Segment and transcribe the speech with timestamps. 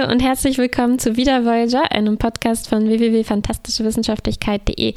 [0.00, 4.94] Hallo und herzlich willkommen zu Wieder Voyager, einem Podcast von www.fantastischewissenschaftlichkeit.de.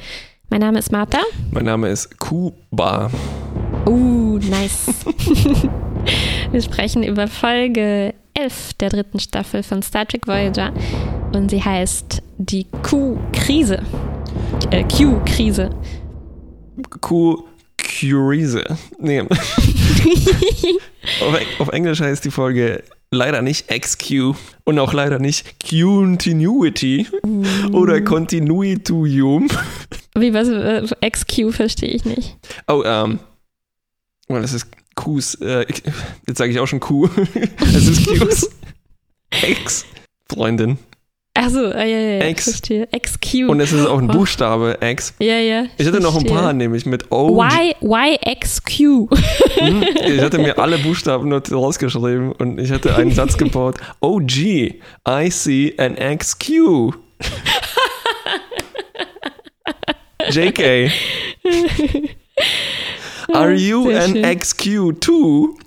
[0.49, 1.19] Mein Name ist Martha.
[1.51, 3.11] Mein Name ist Kuba.
[3.85, 4.85] Uh, nice.
[6.51, 10.71] Wir sprechen über Folge 11 der dritten Staffel von Star Trek Voyager
[11.33, 13.81] und sie heißt die Q-Krise.
[14.71, 15.71] Äh, Q-Krise.
[17.01, 18.63] Q-Curise.
[18.99, 19.21] Nee.
[19.21, 19.37] auf,
[21.59, 22.83] auf Englisch heißt die Folge
[23.13, 27.73] leider nicht XQ und auch leider nicht Continuity mm.
[27.73, 29.49] oder Continuitium.
[30.15, 30.47] Wie was?
[30.49, 32.37] Äh, XQ verstehe ich nicht.
[32.67, 33.19] Oh, ähm.
[34.27, 35.35] Well, das ist Qs.
[35.35, 35.65] Äh,
[36.27, 37.09] jetzt sage ich auch schon Q.
[37.59, 38.49] es ist Qs.
[39.41, 39.85] Ex.
[41.43, 42.43] Achso, ja, ja, ja, X.
[42.45, 42.87] verstehe.
[42.87, 43.49] XQ.
[43.49, 44.13] Und es ist auch ein oh.
[44.13, 45.13] Buchstabe X.
[45.19, 45.65] Ja, ja.
[45.77, 47.43] Ich hatte noch ein paar, nämlich mit O.
[47.43, 48.79] Y, YXQ.
[49.57, 53.75] Hm, ich hatte mir alle Buchstaben nur rausgeschrieben und ich hatte einen Satz gebaut.
[53.99, 56.93] OG, I see an XQ.
[60.29, 60.91] JK.
[63.33, 64.21] Are you an.
[64.21, 65.57] XQ too?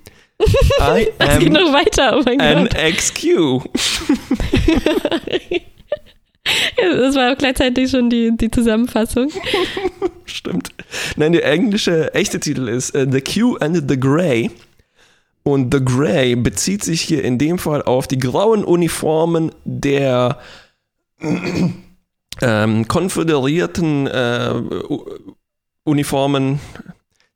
[0.40, 2.76] I am geht noch weiter, oh mein an Gott.
[2.76, 3.62] XQ.
[6.76, 9.30] das war auch gleichzeitig schon die, die Zusammenfassung.
[10.24, 10.70] Stimmt.
[11.16, 14.50] Nein, der englische echte Titel ist uh, The Q and the Grey.
[15.42, 20.38] Und The Grey bezieht sich hier in dem Fall auf die grauen Uniformen der
[22.42, 24.54] ähm, konföderierten äh,
[25.84, 26.58] Uniformen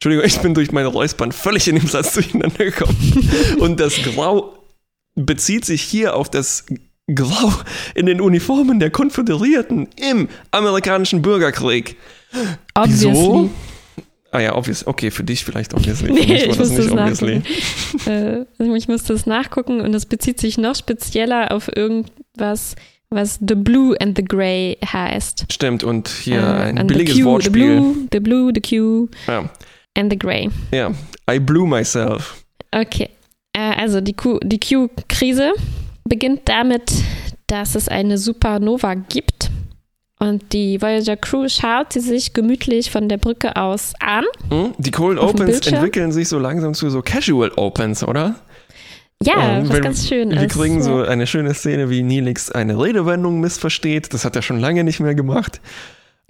[0.00, 3.30] Entschuldigung, ich bin durch meine Räuspern völlig in dem Satz durcheinander gekommen.
[3.58, 4.54] Und das Grau
[5.14, 6.64] bezieht sich hier auf das
[7.14, 7.52] Grau
[7.94, 11.98] in den Uniformen der Konföderierten im amerikanischen Bürgerkrieg.
[12.74, 13.10] Obviously.
[13.10, 13.50] Wieso?
[14.30, 14.86] Ah ja, obvious.
[14.86, 16.12] Okay, für dich vielleicht obviously.
[16.12, 17.42] Nee, ich muss das obviously.
[18.06, 22.74] äh, ich musste das nachgucken und das bezieht sich noch spezieller auf irgendwas,
[23.10, 25.44] was The Blue and the Grey heißt.
[25.52, 27.52] Stimmt, und hier äh, ein billiges Q, Wortspiel.
[27.52, 29.08] The Blue, the Blue, the Q.
[29.26, 29.50] Ja
[30.00, 30.48] and the Grey.
[30.72, 30.90] Ja,
[31.30, 32.44] I blew myself.
[32.72, 33.10] Okay,
[33.52, 35.52] äh, also die, Q-Krise
[36.04, 36.92] beginnt damit,
[37.46, 39.50] dass es eine Supernova gibt.
[40.18, 44.24] Und die Voyager Crew schaut sie sich gemütlich von der Brücke aus an.
[44.50, 44.74] Hm?
[44.76, 48.34] Die Cold Opens entwickeln sich so langsam zu so Casual Opens, oder?
[49.22, 50.42] Ja, um, was ganz schön wir ist.
[50.42, 54.12] Wir kriegen so eine schöne Szene, wie Neelix eine Redewendung missversteht.
[54.12, 55.60] Das hat er schon lange nicht mehr gemacht.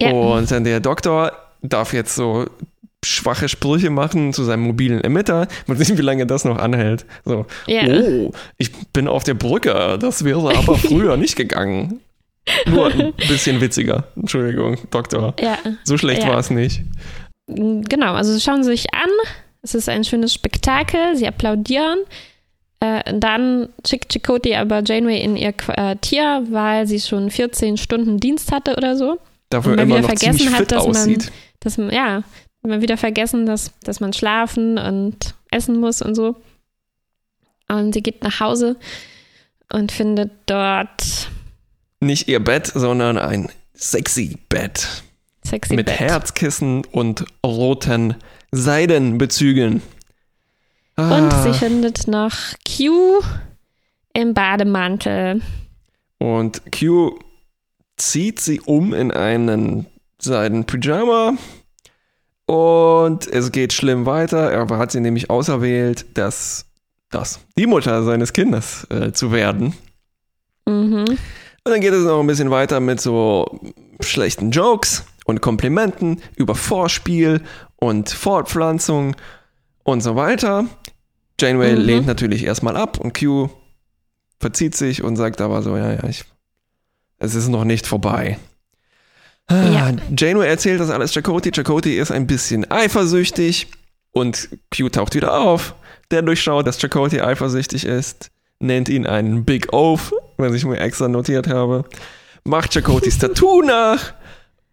[0.01, 0.11] Ja.
[0.11, 2.47] Und dann der Doktor darf jetzt so
[3.03, 5.47] schwache Sprüche machen zu seinem mobilen Emitter.
[5.67, 7.05] Mal sehen, wie lange das noch anhält.
[7.25, 7.87] So, ja.
[7.87, 9.97] oh, ich bin auf der Brücke.
[9.99, 12.01] Das wäre aber früher nicht gegangen.
[12.67, 14.05] Nur ein bisschen witziger.
[14.15, 15.35] Entschuldigung, Doktor.
[15.39, 15.57] Ja.
[15.83, 16.29] So schlecht ja.
[16.29, 16.81] war es nicht.
[17.47, 19.09] Genau, also sie schauen sich an.
[19.61, 21.15] Es ist ein schönes Spektakel.
[21.15, 21.99] Sie applaudieren.
[22.79, 28.51] Äh, dann schickt Chakotay aber Janeway in ihr Quartier, weil sie schon 14 Stunden Dienst
[28.51, 29.19] hatte oder so.
[29.49, 31.25] Dafür immer noch vergessen hat, dass aussieht.
[31.25, 32.23] man, dass man, ja,
[32.63, 36.35] immer wieder vergessen, dass, dass man schlafen und essen muss und so.
[37.67, 38.75] Und sie geht nach Hause
[39.71, 41.29] und findet dort
[42.01, 45.03] nicht ihr Bett, sondern ein sexy Bett.
[45.45, 45.99] Sexy mit Bett.
[45.99, 48.15] Herzkissen und roten
[48.51, 49.81] Seidenbezügen.
[50.95, 51.17] Ah.
[51.17, 52.33] Und sie findet noch
[52.65, 53.21] Q
[54.13, 55.41] im Bademantel.
[56.17, 57.17] Und Q
[57.97, 59.85] zieht sie um in einen
[60.19, 61.37] Seidenpyjama
[62.51, 64.51] und es geht schlimm weiter.
[64.51, 66.65] Er hat sie nämlich auserwählt, dass
[67.09, 69.73] das die Mutter seines Kindes äh, zu werden.
[70.65, 71.05] Mhm.
[71.05, 71.17] Und
[71.63, 73.61] dann geht es noch ein bisschen weiter mit so
[74.01, 77.41] schlechten Jokes und Komplimenten über Vorspiel
[77.77, 79.15] und Fortpflanzung
[79.83, 80.65] und so weiter.
[81.39, 81.81] Janeway mhm.
[81.81, 83.49] lehnt natürlich erstmal ab und Q
[84.41, 86.25] verzieht sich und sagt aber so, ja, ja, ich,
[87.17, 88.37] es ist noch nicht vorbei.
[89.51, 89.87] Ja.
[89.87, 91.51] Ah, Janeway erzählt das alles Chakoti.
[91.51, 93.67] Chakoti ist ein bisschen eifersüchtig
[94.11, 95.75] und Q taucht wieder auf.
[96.09, 101.07] Der durchschaut, dass Chakoti eifersüchtig ist, nennt ihn einen Big Oaf, was ich mir extra
[101.07, 101.85] notiert habe.
[102.43, 104.13] Macht Chakotis Tattoo nach.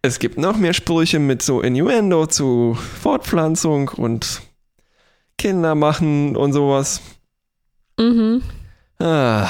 [0.01, 4.41] Es gibt noch mehr Sprüche mit so Innuendo zu Fortpflanzung und
[5.37, 7.01] Kinder machen und sowas.
[7.97, 8.41] Mhm.
[8.99, 9.49] Ah,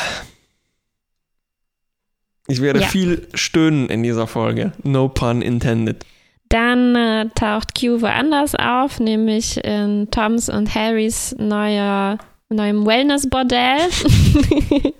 [2.49, 2.87] ich werde ja.
[2.87, 4.73] viel stöhnen in dieser Folge.
[4.83, 6.05] No pun intended.
[6.49, 12.17] Dann äh, taucht Q woanders auf, nämlich in Toms und Harrys neuer,
[12.49, 13.77] neuem Wellness-Bordell.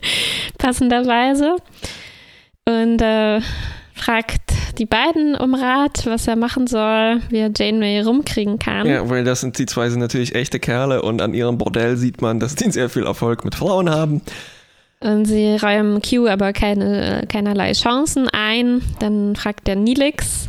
[0.59, 1.55] Passenderweise.
[2.65, 3.41] Und äh,
[3.95, 8.87] fragt die beiden um Rat, was er machen soll, wie er Janeway rumkriegen kann.
[8.87, 12.21] Ja, weil das sind die zwei sind natürlich echte Kerle und an ihrem Bordell sieht
[12.21, 14.21] man, dass die sehr viel Erfolg mit Frauen haben.
[15.01, 18.81] Und sie räumen Q aber keine, keinerlei Chancen ein.
[18.99, 20.47] Dann fragt der Nilix,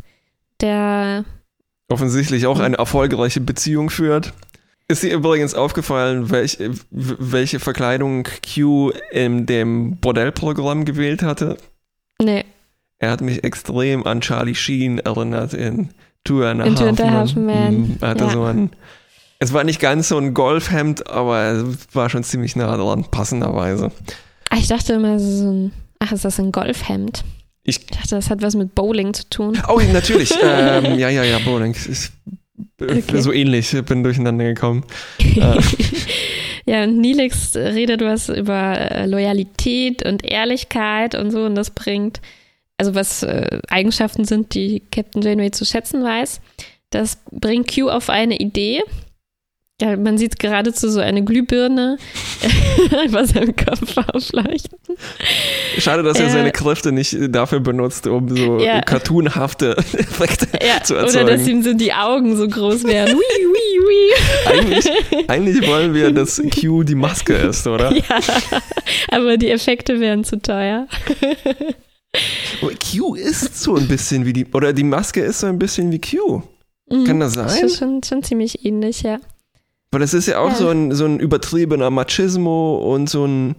[0.60, 1.24] der
[1.88, 4.32] offensichtlich auch eine erfolgreiche Beziehung führt.
[4.88, 6.58] Ist dir übrigens aufgefallen, welch,
[6.90, 11.56] welche Verkleidung Q in dem Bordellprogramm gewählt hatte?
[12.20, 12.44] Nee.
[12.98, 15.90] Er hat mich extrem an Charlie Sheen erinnert in
[16.24, 16.98] Two and a In Half.
[16.98, 18.30] Half Men, Mhm, hatte ja.
[18.30, 18.70] so ein,
[19.38, 23.92] es war nicht ganz so ein Golfhemd, aber es war schon ziemlich nah dran, passenderweise.
[24.50, 27.24] Ah, ich dachte immer, es ist so ein, ach, ist das ein Golfhemd?
[27.62, 29.60] Ich, Ich dachte, das hat was mit Bowling zu tun.
[29.68, 30.32] oh, natürlich.
[30.42, 31.74] ähm, ja, ja, ja, Bowling.
[31.74, 32.10] Ich,
[32.78, 33.20] Okay.
[33.20, 34.84] So ähnlich, bin durcheinander gekommen.
[35.36, 35.60] Äh,
[36.66, 42.20] Ja, und Nilix redet was über äh, Loyalität und Ehrlichkeit und so und das bringt,
[42.76, 46.40] also was äh, Eigenschaften sind, die Captain Janeway zu schätzen weiß,
[46.90, 48.82] das bringt Q auf eine Idee.
[49.80, 51.96] Ja, man sieht geradezu so eine Glühbirne
[53.06, 54.78] über seinem Kopf aufleuchten.
[55.78, 58.82] Schade, dass er Äh, seine Kräfte nicht dafür benutzt, um so Ja.
[58.82, 61.26] cartoonhafte Effekte Ja, zu oder erzeugen.
[61.28, 63.14] dass ihm so die Augen so groß werden.
[63.16, 64.52] Ui, ui, ui.
[64.52, 64.84] eigentlich,
[65.28, 67.90] eigentlich wollen wir, dass Q die Maske ist, oder?
[67.92, 68.20] Ja,
[69.10, 70.86] aber die Effekte wären zu teuer.
[72.60, 75.90] Aber Q ist so ein bisschen wie die, oder die Maske ist so ein bisschen
[75.92, 76.42] wie Q.
[76.90, 77.04] Mhm.
[77.04, 77.64] Kann das Das sein?
[77.66, 79.18] ist schon, schon ziemlich ähnlich, ja.
[79.92, 80.54] Weil das ist ja auch Ja.
[80.54, 83.56] so, ein, so ein übertriebener Machismo und so ein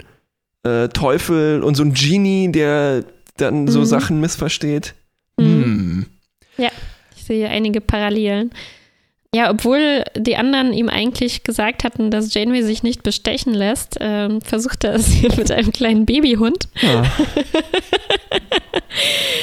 [0.63, 3.03] äh, Teufel und so ein Genie, der
[3.37, 3.85] dann so Mhm.
[3.85, 4.93] Sachen missversteht.
[5.37, 5.63] Mhm.
[5.63, 6.05] Hm.
[7.17, 8.51] Ich sehe einige Parallelen.
[9.33, 14.41] Ja, obwohl die anderen ihm eigentlich gesagt hatten, dass Janeway sich nicht bestechen lässt, ähm,
[14.41, 16.67] versucht er es hier mit einem kleinen Babyhund.
[16.83, 17.03] Ah.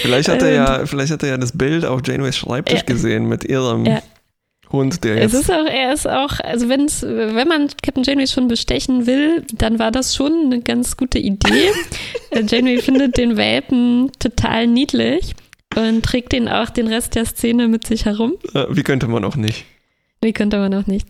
[0.03, 2.85] vielleicht, hat er ja, vielleicht hat er ja das Bild auf Janeways Schreibtisch Ja.
[2.85, 4.03] gesehen mit ihrem Ja.
[4.71, 5.43] Hund, der Es jetzt.
[5.43, 9.79] ist auch, er ist auch, also wenn's, wenn man Captain Janeway schon bestechen will, dann
[9.79, 11.71] war das schon eine ganz gute Idee.
[12.31, 15.35] Äh, Janeway findet den Welpen total niedlich
[15.77, 18.35] und trägt ihn auch den Rest der Szene mit sich herum.
[18.53, 19.65] Äh, wie könnte man auch nicht?
[20.21, 21.07] Wie könnte man auch nicht.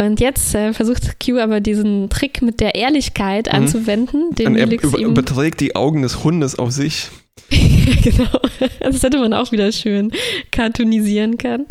[0.00, 3.52] Und jetzt äh, versucht Q aber diesen Trick mit der Ehrlichkeit Mhm.
[3.58, 7.08] anzuwenden, den Und er Felix ihm überträgt die Augen des Hundes auf sich.
[7.50, 8.40] genau.
[8.80, 10.12] Das hätte man auch wieder schön
[10.52, 11.66] cartoonisieren können.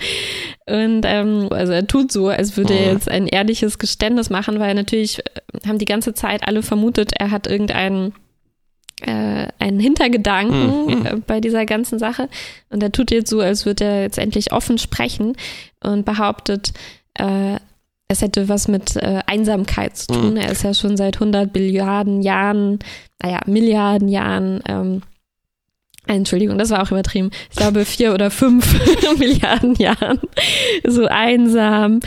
[0.69, 2.94] Und ähm, also er tut so, als würde er Mhm.
[2.94, 7.31] jetzt ein ehrliches Geständnis machen, weil natürlich äh, haben die ganze Zeit alle vermutet, er
[7.31, 8.13] hat irgendeinen
[9.01, 11.06] äh, einen Hintergedanken Mhm.
[11.06, 12.27] äh, bei dieser ganzen Sache.
[12.69, 15.38] Und er tut jetzt so, als würde er jetzt endlich offen sprechen
[15.81, 16.74] und behauptet,
[17.13, 17.56] äh,
[18.10, 20.31] es hätte was mit äh, Einsamkeit zu tun.
[20.31, 20.38] Mhm.
[20.38, 22.80] Er ist ja schon seit 100 Billiarden Jahren,
[23.24, 25.01] naja, Milliarden Jahren ähm,
[26.16, 27.32] Entschuldigung, das war auch übertrieben.
[27.50, 28.66] Ich glaube, vier oder fünf
[29.20, 30.20] Milliarden Jahren
[30.88, 32.00] so einsam.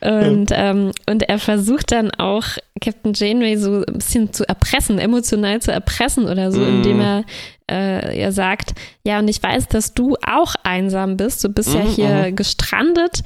[0.00, 2.44] Und, ähm, und er versucht dann auch
[2.80, 6.68] Captain Janeway so ein bisschen zu erpressen, emotional zu erpressen oder so, Mhm.
[6.68, 7.24] indem er,
[7.70, 8.72] äh, er sagt,
[9.04, 11.42] ja, und ich weiß, dass du auch einsam bist.
[11.44, 13.22] Du bist ja Mhm, hier gestrandet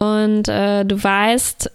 [0.00, 1.70] und äh, du weißt,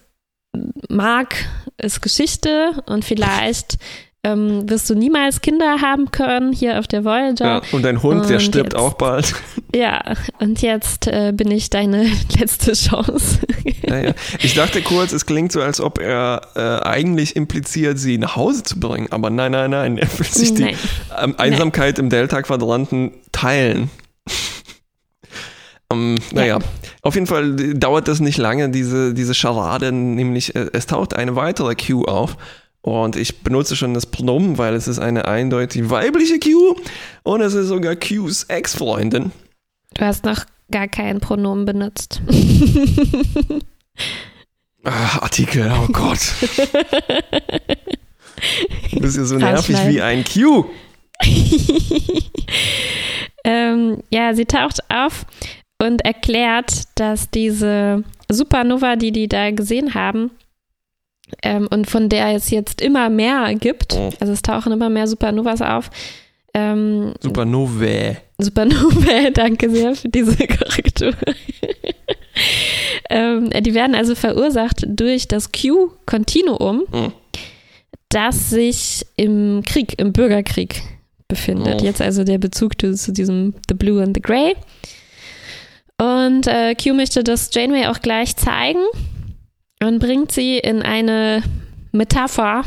[0.88, 1.36] Mark
[1.78, 3.78] ist Geschichte und vielleicht
[4.22, 7.44] ähm, wirst du niemals Kinder haben können hier auf der Voyager.
[7.44, 7.62] Ja.
[7.72, 9.34] Und dein Hund, der Und stirbt jetzt- auch bald.
[9.74, 10.02] Ja,
[10.40, 12.04] und jetzt äh, bin ich deine
[12.38, 13.38] letzte Chance.
[13.86, 14.12] Ja, ja.
[14.40, 18.62] Ich dachte kurz, es klingt so, als ob er äh, eigentlich impliziert, sie nach Hause
[18.62, 19.06] zu bringen.
[19.10, 19.96] Aber nein, nein, nein.
[19.96, 20.76] Er will sich die Nein.
[21.22, 23.90] ähm, Einsamkeit im Delta-Quadranten teilen.
[25.92, 26.58] ähm, naja,
[27.02, 31.36] auf jeden Fall dauert das nicht lange, diese, diese Charade, nämlich äh, es taucht eine
[31.36, 32.36] weitere Q auf.
[32.82, 36.76] Und ich benutze schon das Pronomen, weil es ist eine eindeutig weibliche Q
[37.22, 39.32] und es ist sogar Qs Ex-Freundin.
[39.94, 42.22] Du hast noch gar kein Pronomen benutzt.
[44.82, 46.20] Ah, Artikel, oh Gott.
[48.92, 50.64] Du bist ja so nervig wie ein Q.
[53.44, 55.26] ähm, ja, sie taucht auf
[55.82, 60.30] und erklärt, dass diese Supernova, die die da gesehen haben,
[61.42, 64.10] ähm, und von der es jetzt immer mehr gibt, Oh.
[64.20, 65.90] also es tauchen immer mehr Supernovas auf,
[66.54, 68.16] ähm, Supernovae.
[68.38, 71.12] Supernova, danke sehr für diese Korrektur.
[73.08, 77.12] ähm, die werden also verursacht durch das Q-Kontinuum, Mhm.
[78.08, 80.82] das sich im Krieg, im Bürgerkrieg
[81.28, 81.80] befindet.
[81.80, 81.84] Oh.
[81.84, 84.54] Jetzt also der Bezug zu, zu diesem The Blue and the Grey.
[85.98, 88.80] Und äh, Q möchte das Janeway auch gleich zeigen
[89.82, 91.42] und bringt sie in eine
[91.92, 92.64] Metapher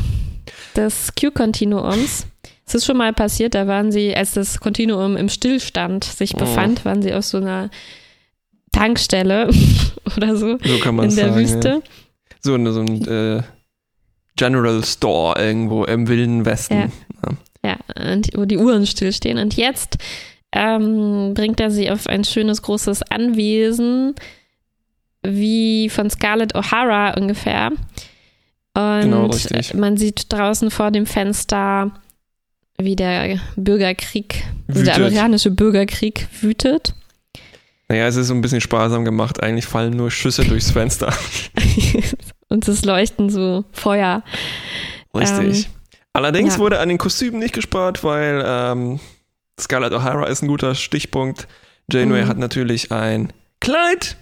[0.76, 2.26] des Q-Kontinuums.
[2.66, 6.38] Es ist schon mal passiert, da waren sie, als das Kontinuum im Stillstand sich Oh.
[6.38, 7.70] befand, waren sie auf so einer
[8.72, 9.50] Tankstelle
[10.16, 11.36] oder so So kann man in der sagen.
[11.40, 11.68] Wüste.
[11.68, 11.80] Ja.
[12.40, 13.42] So, eine- so ein, äh,
[14.36, 16.90] General Store irgendwo im wilden Westen.
[17.62, 19.38] Ja, ja und wo die Uhren stillstehen.
[19.38, 19.96] Und jetzt
[20.52, 24.14] ähm, bringt er sie auf ein schönes großes Anwesen,
[25.24, 27.72] wie von Scarlett O'Hara ungefähr.
[28.76, 29.30] Und Genau,
[29.74, 31.92] man sieht draußen vor dem Fenster,
[32.78, 36.94] wie der Bürgerkrieg, also der amerikanische Bürgerkrieg wütet.
[37.88, 39.42] Naja, es ist so ein bisschen sparsam gemacht.
[39.42, 41.12] Eigentlich fallen nur Schüsse durchs Fenster.
[42.48, 44.22] Und es leuchten so Feuer.
[45.14, 45.68] Richtig.
[46.12, 46.60] Allerdings ja.
[46.60, 49.00] wurde an den Kostümen nicht gespart, weil ähm,
[49.60, 51.46] Scarlett O'Hara ist ein guter Stichpunkt.
[51.90, 52.28] Janeway Mhm.
[52.28, 54.16] hat natürlich ein Kleid.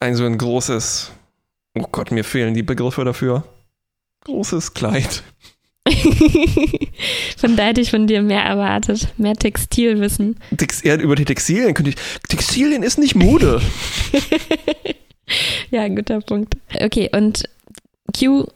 [0.00, 1.12] Ein so ein großes,
[1.78, 3.44] oh Gott, mir fehlen die Begriffe dafür.
[4.24, 5.22] Großes Kleid.
[7.36, 9.08] von da hätte ich von dir mehr erwartet.
[9.18, 10.38] Mehr Textilwissen.
[10.56, 11.96] Tex eher über die Textilien könnte ich.
[12.28, 13.60] Textilien ist nicht Mode.
[15.70, 16.56] Ja, guter Punkt.
[16.82, 17.44] Okay, und
[18.18, 18.46] Q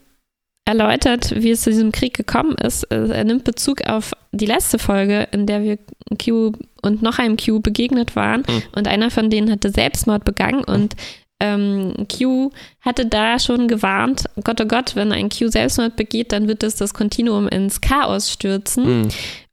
[0.65, 2.83] erläutert, wie es zu diesem Krieg gekommen ist.
[2.83, 5.77] Er nimmt Bezug auf die letzte Folge, in der wir
[6.23, 8.41] Q und noch einem Q begegnet waren.
[8.41, 8.63] Mhm.
[8.75, 10.95] Und einer von denen hatte Selbstmord begangen und
[11.41, 12.51] ähm, Q
[12.81, 16.75] hatte da schon gewarnt, Gott, oh Gott, wenn ein Q Selbstmord begeht, dann wird es
[16.75, 19.01] das Kontinuum ins Chaos stürzen.
[19.01, 19.07] Mhm.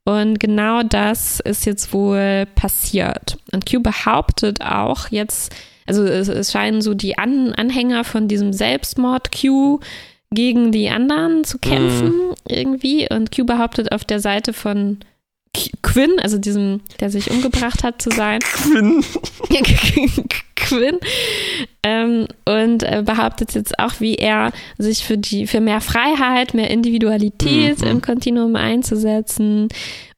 [0.05, 3.37] Und genau das ist jetzt wohl passiert.
[3.51, 5.53] Und Q behauptet auch jetzt,
[5.85, 9.79] also es, es scheinen so die An Anhänger von diesem Selbstmord Q
[10.31, 12.13] gegen die anderen zu kämpfen
[12.47, 13.07] irgendwie.
[13.09, 14.99] Und Q behauptet auf der Seite von
[15.55, 18.39] Q Quinn, also diesem, der sich umgebracht hat, zu sein.
[18.39, 19.05] Quinn.
[20.77, 20.99] Quinn.
[21.83, 26.69] Ähm, und äh, behauptet jetzt auch, wie er sich für die für mehr Freiheit, mehr
[26.69, 27.87] Individualität Mhm.
[27.87, 29.67] im Kontinuum einzusetzen.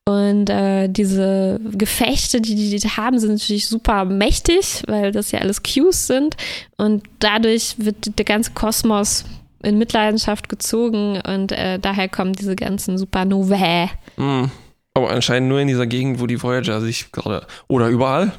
[0.08, 5.40] Und äh, diese Gefechte, die die die haben, sind natürlich super mächtig, weil das ja
[5.40, 6.36] alles Cues sind.
[6.78, 9.26] Und dadurch wird der ganze Kosmos
[9.64, 13.90] in Mitleidenschaft gezogen und äh, daher kommen diese ganzen Supernovae.
[14.18, 14.52] Mhm.
[14.94, 17.48] Aber anscheinend nur in dieser Gegend, wo die Voyager sich gerade.
[17.68, 18.32] Oder überall.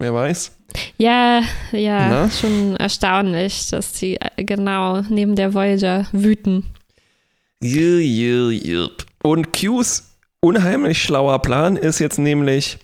[0.00, 0.52] Wer weiß.
[0.96, 1.42] Ja,
[1.72, 2.30] ja, Na?
[2.30, 6.64] schon erstaunlich, dass die äh, genau neben der Voyager wüten.
[9.22, 12.78] Und Qs unheimlich schlauer Plan ist jetzt nämlich,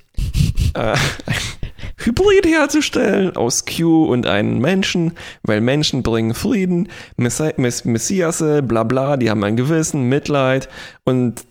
[0.75, 0.99] äh, ein
[2.05, 8.85] Hybrid herzustellen aus Q und einem Menschen, weil Menschen bringen Frieden, Messi Mess Messiasse, bla
[8.85, 10.69] bla, die haben ein Gewissen, Mitleid
[11.05, 11.47] und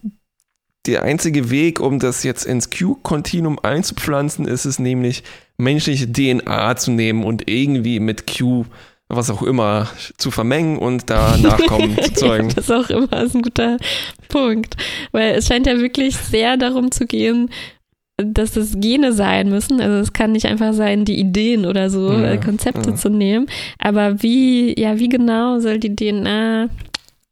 [0.85, 5.23] der einzige Weg, um das jetzt ins Q-Kontinuum einzupflanzen, ist es nämlich,
[5.57, 8.65] menschliche DNA zu nehmen und irgendwie mit Q,
[9.07, 12.51] was auch immer, zu vermengen und da Nachkommen zu zeugen.
[12.55, 13.77] Das auch immer ist ein guter
[14.29, 14.75] Punkt.
[15.11, 17.49] Weil es scheint ja wirklich sehr darum zu gehen,
[18.17, 19.81] dass es Gene sein müssen.
[19.81, 22.95] Also es kann nicht einfach sein, die Ideen oder so, Ja, äh, Konzepte ja.
[22.95, 23.47] zu nehmen.
[23.77, 26.69] Aber wie, ja, wie genau soll die DNA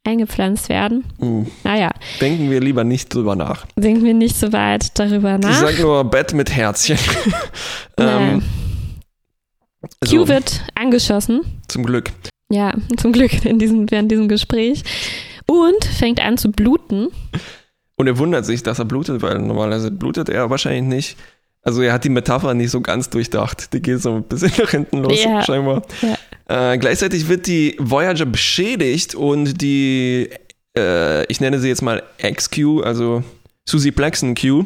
[0.04, 1.04] eingepflanzt werden?
[1.20, 3.66] Uh, Naja, denken wir lieber nicht drüber nach.
[3.76, 5.60] denken wir nicht so weit darüber Ich nach.
[5.60, 6.98] sag nur Bett mit Herzchen.
[7.98, 8.42] Ähm,
[10.00, 11.40] Q so, wird angeschossen.
[11.68, 12.10] zum Glück.
[12.50, 14.82] Ja, zum Glück in diesem, während diesem Gespräch.
[15.46, 17.08] Und fängt an zu bluten.
[17.96, 21.16] Und er wundert sich, dass er blutet, weil normalerweise blutet er wahrscheinlich nicht.
[21.64, 23.72] Also er hat die Metapher nicht so ganz durchdacht.
[23.72, 25.42] Die geht so ein bisschen nach hinten los, Ja.
[25.42, 25.82] scheinbar.
[26.46, 30.28] Äh, gleichzeitig wird die Voyager beschädigt und die,
[30.76, 33.24] äh, ich nenne sie jetzt mal XQ, also
[33.66, 34.64] Susie Plaxton Q,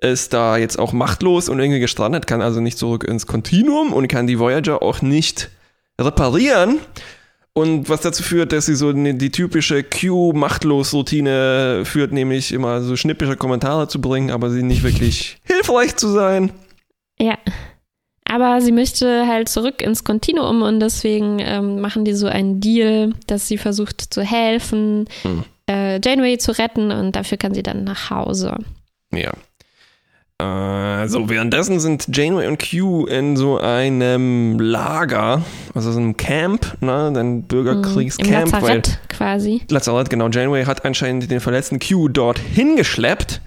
[0.00, 4.08] ist da jetzt auch machtlos und irgendwie gestrandet, kann also nicht zurück ins Kontinuum und
[4.08, 5.50] kann die Voyager auch nicht
[6.00, 6.78] reparieren.
[7.54, 12.96] Und was dazu führt, dass sie so ne- die typische Q-Machtlos-Routine führt, nämlich immer so
[12.96, 16.52] schnippische Kommentare zu bringen, aber sie nicht wirklich hilfreich zu sein.
[17.18, 17.38] Ja.
[18.24, 23.12] Aber sie möchte halt zurück ins Kontinuum und deswegen ähm, machen die so einen Deal,
[23.26, 25.44] dass sie versucht zu helfen, Hm.
[25.68, 28.56] äh, Janeway zu retten und dafür kann sie dann nach Hause.
[29.12, 29.32] Ja.
[30.38, 35.42] Äh, so, währenddessen sind Janeway und Q in so einem Lager,
[35.74, 39.62] also so einem Camp, ne, ein Im Bürgerkriegscamp, weil Lazarett quasi.
[39.68, 43.40] Lazarett, genau, Janeway hat anscheinend den verletzten Q dort hingeschleppt.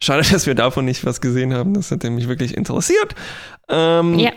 [0.00, 3.14] Schade, dass wir davon nicht was gesehen haben, das hätte mich wirklich interessiert.
[3.68, 4.30] Ähm, Ja.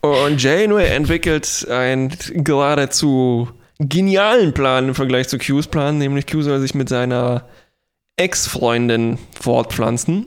[0.00, 3.48] Und Janeway entwickelt einen geradezu
[3.80, 7.48] genialen Plan im Vergleich zu Qs Plan, nämlich Q soll sich mit seiner
[8.16, 10.26] Ex-Freundin fortpflanzen.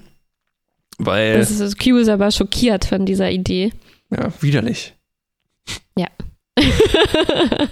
[0.97, 3.71] Weil, Das ist, Q ist aber schockiert von dieser Idee.
[4.09, 4.93] ja, widerlich.
[5.97, 6.07] Ja.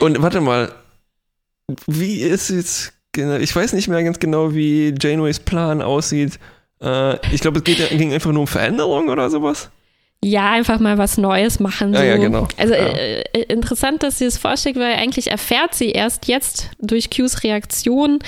[0.00, 0.72] Und warte mal,
[1.86, 6.38] wie ist jetzt, genau- ich weiß nicht mehr ganz genau, wie Janeways Plan aussieht.
[6.80, 9.70] Äh, ich glaube, es geht, ging einfach nur um Veränderung oder sowas.
[10.24, 11.92] ja, einfach mal was Neues machen.
[11.94, 11.98] So.
[12.00, 12.48] Ja, ja, genau.
[12.56, 12.80] Also Ja.
[12.80, 17.42] äh, äh, interessant, dass sie es vorschlägt, weil eigentlich erfährt sie erst jetzt durch Qs
[17.44, 18.18] Reaktion,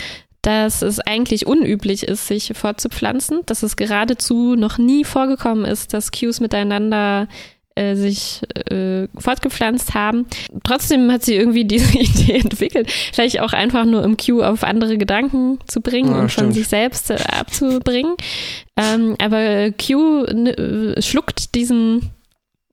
[0.42, 6.11] dass es eigentlich unüblich ist, sich fortzupflanzen, dass es geradezu noch nie vorgekommen ist, dass
[6.11, 7.28] Qs miteinander
[7.76, 10.26] äh, sich äh, fortgepflanzt haben.
[10.64, 14.99] Trotzdem hat sie irgendwie diese Idee entwickelt, vielleicht auch einfach nur um Q auf andere
[14.99, 16.54] Gedanken zu bringen Ja, und von stimmt.
[16.54, 18.14] sich selbst äh, abzubringen.
[18.76, 22.11] Ähm, aber Q äh, schluckt diesen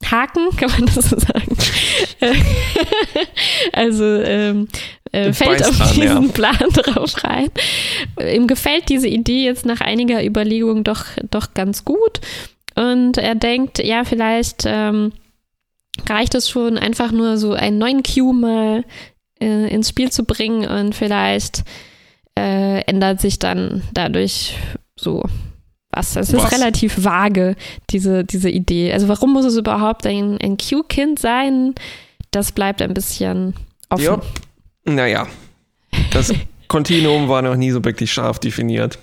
[0.04, 1.56] Haken, kann man das so sagen?
[3.72, 4.68] also ähm,
[5.12, 6.32] äh, fällt auf an, diesen ja.
[6.32, 7.50] Plan drauf rein.
[8.34, 12.20] Ihm gefällt diese Idee jetzt nach einiger Überlegung doch, doch ganz gut.
[12.74, 15.12] Und er denkt, ja, vielleicht ähm,
[16.08, 18.84] reicht es schon, einfach nur so einen neuen Cue mal
[19.40, 21.64] äh, ins Spiel zu bringen und vielleicht
[22.38, 24.54] äh, ändert sich dann dadurch
[24.96, 25.24] so
[25.90, 26.16] was.
[26.16, 26.52] Es ist Was?
[26.52, 27.56] relativ vage,
[27.90, 28.92] diese, diese Idee.
[28.92, 31.74] Also warum muss es überhaupt ein, ein Q-Kind sein?
[32.30, 33.54] Das bleibt ein bisschen
[33.88, 34.04] offen.
[34.04, 34.20] Ja.
[34.84, 35.26] Naja,
[36.12, 36.32] das
[36.68, 38.98] Kontinuum war noch nie so wirklich scharf definiert.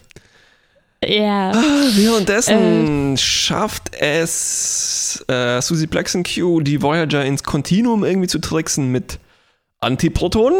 [1.03, 1.51] Ja.
[1.95, 9.19] Währenddessen schafft es äh, Susie Q, die Voyager ins Kontinuum irgendwie zu tricksen mit
[9.81, 10.59] Antiprotonen.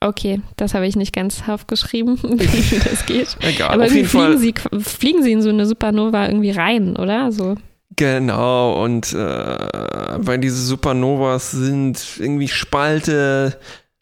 [0.00, 3.36] Okay, das habe ich nicht ganz aufgeschrieben, wie das geht.
[3.40, 4.36] Egal, Aber auf jeden Fall.
[4.36, 7.30] fliegen sie, fliegen sie in so eine Supernova irgendwie rein, oder?
[7.30, 7.56] So.
[7.96, 13.58] Genau, und äh, weil diese Supernovas sind irgendwie Spalte,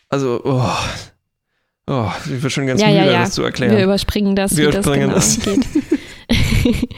[0.08, 0.62] also, oh,
[1.86, 3.20] oh ich wird schon ganz Ja, müde, ja, ja.
[3.20, 3.76] das zu erklären.
[3.76, 5.40] Wir überspringen das, Wir das überspringen genau das.
[5.40, 5.66] geht.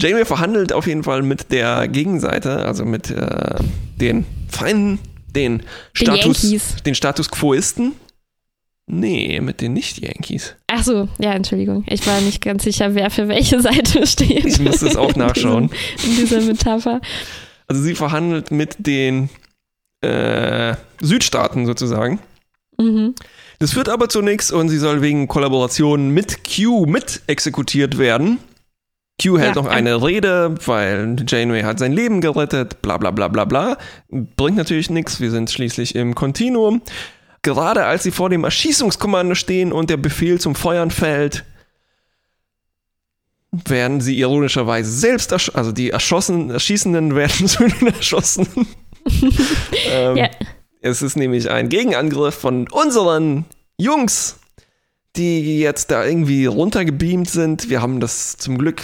[0.00, 3.56] Janeway verhandelt auf jeden Fall mit der Gegenseite, also mit äh,
[3.96, 4.98] den Feinden,
[5.34, 6.76] den Status, Yankees.
[6.84, 7.92] den Status Quoisten.
[8.86, 10.56] Nee, mit den Nicht-Yankees.
[10.80, 11.84] Ach so, ja, Entschuldigung.
[11.88, 14.46] Ich war nicht ganz sicher, wer für welche Seite steht.
[14.46, 15.70] Ich musste es auch nachschauen.
[16.04, 17.02] In dieser Metapher.
[17.66, 19.28] Also sie verhandelt mit den
[20.00, 22.18] äh, Südstaaten sozusagen.
[22.78, 23.14] Mhm.
[23.58, 28.38] Das führt aber zu nichts und sie soll wegen Kollaboration mit Q mit exekutiert werden.
[29.22, 33.28] Q hält Ja, noch eine Rede, weil Janeway hat sein Leben gerettet, bla bla bla
[33.28, 33.76] bla bla.
[34.08, 36.80] Bringt natürlich nichts, wir sind schließlich im Kontinuum.
[37.42, 41.44] Gerade als sie vor dem Erschießungskommando stehen und der Befehl zum Feuern fällt,
[43.50, 48.66] werden sie ironischerweise selbst, ersch also die erschossen, Erschießenden werden zu den Erschossenen.
[49.90, 50.30] ähm, Ja.
[50.82, 53.44] Es ist nämlich ein Gegenangriff von unseren
[53.76, 54.38] Jungs,
[55.16, 57.68] die jetzt da irgendwie runtergebeamt sind.
[57.68, 58.82] Wir haben das zum Glück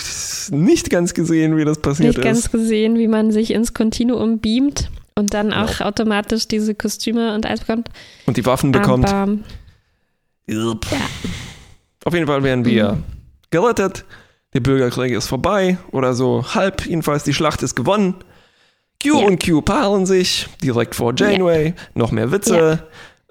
[0.50, 2.52] nicht ganz gesehen, wie das passiert Nicht ganz ist.
[2.52, 5.64] gesehen, wie man sich ins Kontinuum beamt und dann Genau.
[5.64, 7.88] auch automatisch diese Kostüme und alles bekommt.
[8.26, 9.08] Und die Waffen bekommt.
[9.12, 9.38] Aber
[10.46, 10.86] Irp.
[12.04, 13.04] Auf jeden Fall werden wir Mhm.
[13.50, 14.04] gerettet.
[14.54, 16.86] Der Bürgerkrieg ist vorbei oder so halb.
[16.86, 18.14] Jedenfalls die Schlacht ist gewonnen.
[19.02, 19.26] Q Ja.
[19.26, 21.74] und Q paaren sich direkt vor Janeway.
[21.94, 22.86] Noch mehr Witze.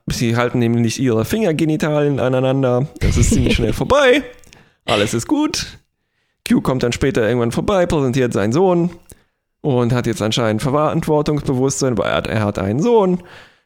[0.07, 2.87] Sie halten nämlich ihre Fingergenitalien aneinander.
[2.99, 4.23] Das ist ziemlich schnell vorbei.
[4.85, 5.65] Alles ist gut.
[6.47, 8.91] Q kommt dann später irgendwann vorbei, präsentiert seinen Sohn
[9.65, 13.23] und hat jetzt anscheinend Verantwortungsbewusstsein, weil er hat, er hat einen Sohn.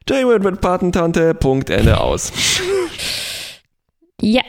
[0.08, 1.34] Janeway wird Patentante.
[1.34, 2.32] Punkt, Ende aus.
[4.20, 4.42] ja,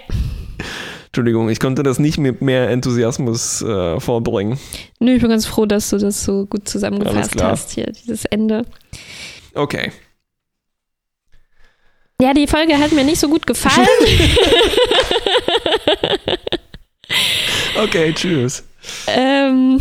[1.08, 4.58] Entschuldigung, ich konnte das nicht mit mehr Enthusiasmus äh, vorbringen.
[5.00, 8.66] nö, ich bin ganz froh, dass du das so gut zusammengefasst hast hier, dieses Ende.
[9.54, 9.92] Okay.
[12.22, 13.88] Ja, die Folge hat mir nicht so gut gefallen.
[17.78, 18.64] Okay, tschüss.
[19.08, 19.80] ähm,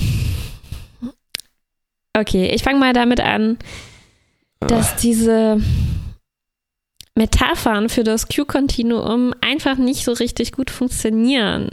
[2.17, 3.59] okay, ich fange mal damit an,
[4.61, 5.61] dass diese
[7.15, 11.71] Metaphern für das Q-Kontinuum einfach nicht so richtig gut funktionieren.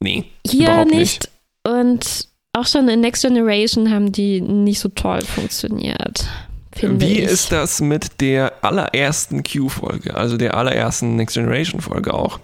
[0.00, 0.24] Nee.
[0.46, 1.00] Hier Überhaupt nicht.
[1.00, 1.30] nicht.
[1.64, 6.26] Und auch schon in Next Generation haben die nicht so toll funktioniert.
[6.74, 7.24] Finde Wie ich.
[7.24, 12.40] ist das mit der allerersten Q-Folge, also der allerersten Next Generation-Folge auch?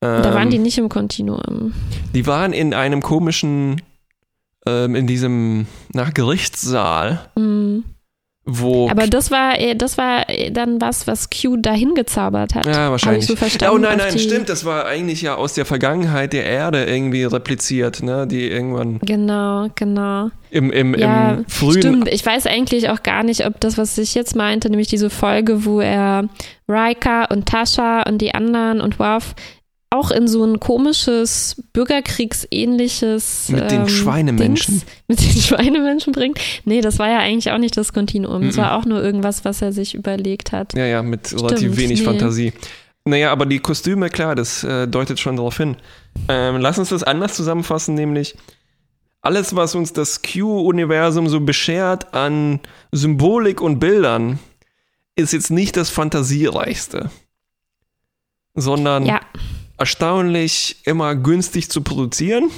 [0.00, 1.74] da waren Ähm, die nicht im Kontinuum.
[2.12, 3.80] Die waren in einem komischen,
[4.66, 7.84] ähm, in diesem, nach Gerichtssaal, Mhm.
[8.44, 8.88] wo.
[8.90, 12.66] Aber das war, äh, das war äh, dann was, was Q dahin gezaubert hat.
[12.66, 13.28] ja, wahrscheinlich.
[13.30, 14.48] ich so oh nein, nein, stimmt.
[14.48, 18.26] Das war eigentlich ja aus der Vergangenheit der Erde irgendwie repliziert, ne?
[18.26, 20.30] Die irgendwann Genau, genau.
[20.50, 21.78] im, im, Ja, im frühen.
[21.80, 25.10] Stimmt, ich weiß eigentlich auch gar nicht, ob das, was ich jetzt meinte, nämlich diese
[25.10, 26.24] Folge, wo er
[26.68, 29.34] Raika und Tascha und die anderen und Worf
[29.92, 34.80] auch in so ein komisches Bürgerkriegsähnliches Mit den ähm, Schweinemenschen.
[34.80, 36.38] Dings mit den Schweinemenschen bringt.
[36.64, 38.42] Nee, das war ja eigentlich auch nicht das Kontinuum.
[38.44, 38.60] Es Mhm.
[38.60, 40.74] war auch nur irgendwas, was er sich überlegt hat.
[40.74, 42.04] Ja, ja, mit relativ wenig nee.
[42.06, 42.52] Fantasie.
[43.04, 45.76] Naja, aber die Kostüme, klar, das äh, deutet schon darauf hin.
[46.28, 48.36] Ähm, lass uns das anders zusammenfassen, nämlich
[49.22, 52.60] alles, was uns das Q-Universum so beschert an
[52.92, 54.38] Symbolik und Bildern,
[55.16, 57.10] ist jetzt nicht das Fantasiereichste,
[58.54, 59.20] sondern Ja.
[59.78, 62.50] Erstaunlich immer günstig zu produzieren.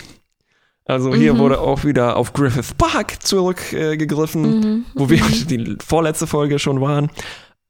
[0.87, 1.39] Also hier Mhm.
[1.39, 4.85] wurde auch wieder auf Griffith Park zurückgegriffen, Mhm.
[4.95, 7.11] wo wir die vorletzte Folge schon waren.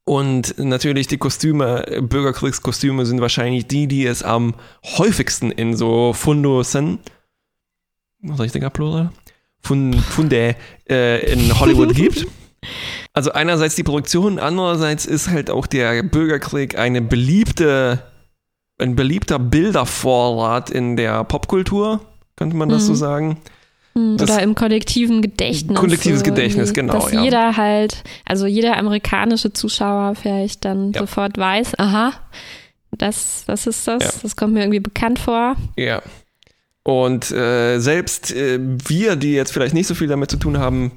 [0.03, 4.53] Und natürlich die Kostüme, Bürgerkriegskostüme sind wahrscheinlich die, die es am
[4.83, 6.99] häufigsten in so Fundussen,
[8.37, 9.11] richtiger Plural,
[9.61, 10.55] Fund, Funde
[10.89, 12.27] äh, in Hollywood gibt.
[13.13, 18.03] Also einerseits die Produktion, andererseits ist halt auch der Bürgerkrieg eine beliebte,
[18.77, 22.01] ein beliebter Bildervorrat in der Popkultur,
[22.35, 22.97] könnte man das so Mhm.
[22.97, 23.37] sagen.
[23.93, 25.77] Hm, Das- Oder im kollektiven Gedächtnis.
[25.79, 27.23] Kollektives so Gedächtnis, genau, Dass ja.
[27.23, 30.99] jeder halt, also jeder amerikanische Zuschauer vielleicht dann Ja.
[31.01, 32.11] sofort weiß, aha,
[32.91, 34.03] das, was ist das?
[34.03, 34.11] Ja.
[34.21, 35.55] Das kommt mir irgendwie bekannt vor.
[35.77, 36.01] Ja.
[36.83, 40.91] Und äh, selbst äh, wir, die jetzt vielleicht nicht so viel damit zu tun haben,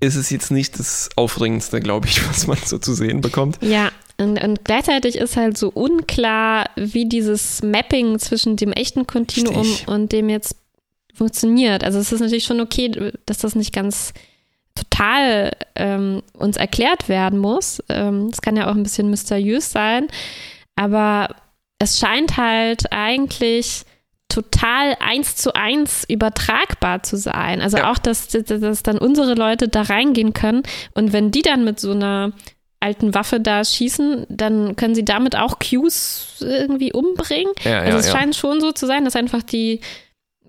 [0.00, 3.58] ist es jetzt nicht das Aufregendste, glaube ich, was man so zu sehen bekommt.
[3.60, 9.60] Ja, und, und gleichzeitig ist halt so unklar, wie dieses Mapping zwischen dem echten Kontinuum
[9.60, 9.88] Richtig.
[9.88, 10.56] und dem jetzt
[11.14, 11.84] funktioniert.
[11.84, 14.12] Also es ist natürlich schon okay, dass das nicht ganz
[14.74, 17.82] total ähm, uns erklärt werden muss.
[17.88, 20.06] Ähm, Es kann ja auch ein bisschen mysteriös sein,
[20.76, 21.34] aber
[21.80, 23.82] es scheint halt eigentlich
[24.28, 27.60] total eins zu eins übertragbar zu sein.
[27.60, 27.90] Also Ja.
[27.90, 30.62] auch, dass, dass, dass dann unsere Leute da reingehen können
[30.94, 32.32] und wenn die dann mit so einer
[32.80, 37.52] alten Waffe da schießen, dann können sie damit auch Qs irgendwie umbringen.
[37.64, 39.80] Ja, Also ja, es scheint schon so zu sein, dass einfach die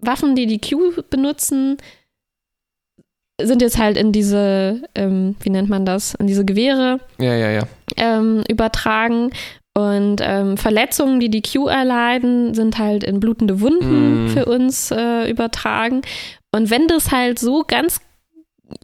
[0.02, 1.78] Waffen, die die Q benutzen,
[3.42, 7.52] sind jetzt halt in diese, ähm, wie nennt man das, in diese Gewehre ja, ja,
[7.52, 7.63] ja.
[7.98, 9.32] ähm, übertragen.
[9.78, 14.28] Und ähm, Verletzungen, die die Q erleiden, sind halt in blutende Wunden Mm.
[14.30, 16.02] für uns äh, übertragen.
[16.52, 18.02] Und wenn das halt so ganz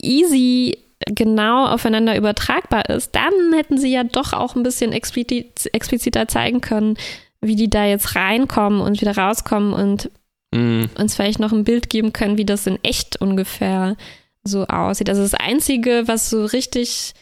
[0.01, 6.27] easy genau aufeinander übertragbar ist, dann hätten sie ja doch auch ein bisschen explizit, expliziter
[6.27, 6.97] zeigen können,
[7.41, 10.09] wie die da jetzt reinkommen und wieder rauskommen und
[10.53, 10.83] Mm.
[10.97, 13.97] uns vielleicht noch ein Bild geben können, wie das in echt ungefähr
[14.43, 15.09] so aussieht.
[15.09, 17.13] Also das Einzige, was so richtig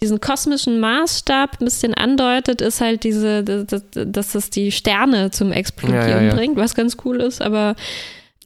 [0.00, 5.52] diesen kosmischen Maßstab ein bisschen andeutet, ist halt diese, dass, dass das die Sterne zum
[5.52, 6.34] Explodieren Ja, ja, ja.
[6.34, 7.74] bringt, was ganz cool ist, aber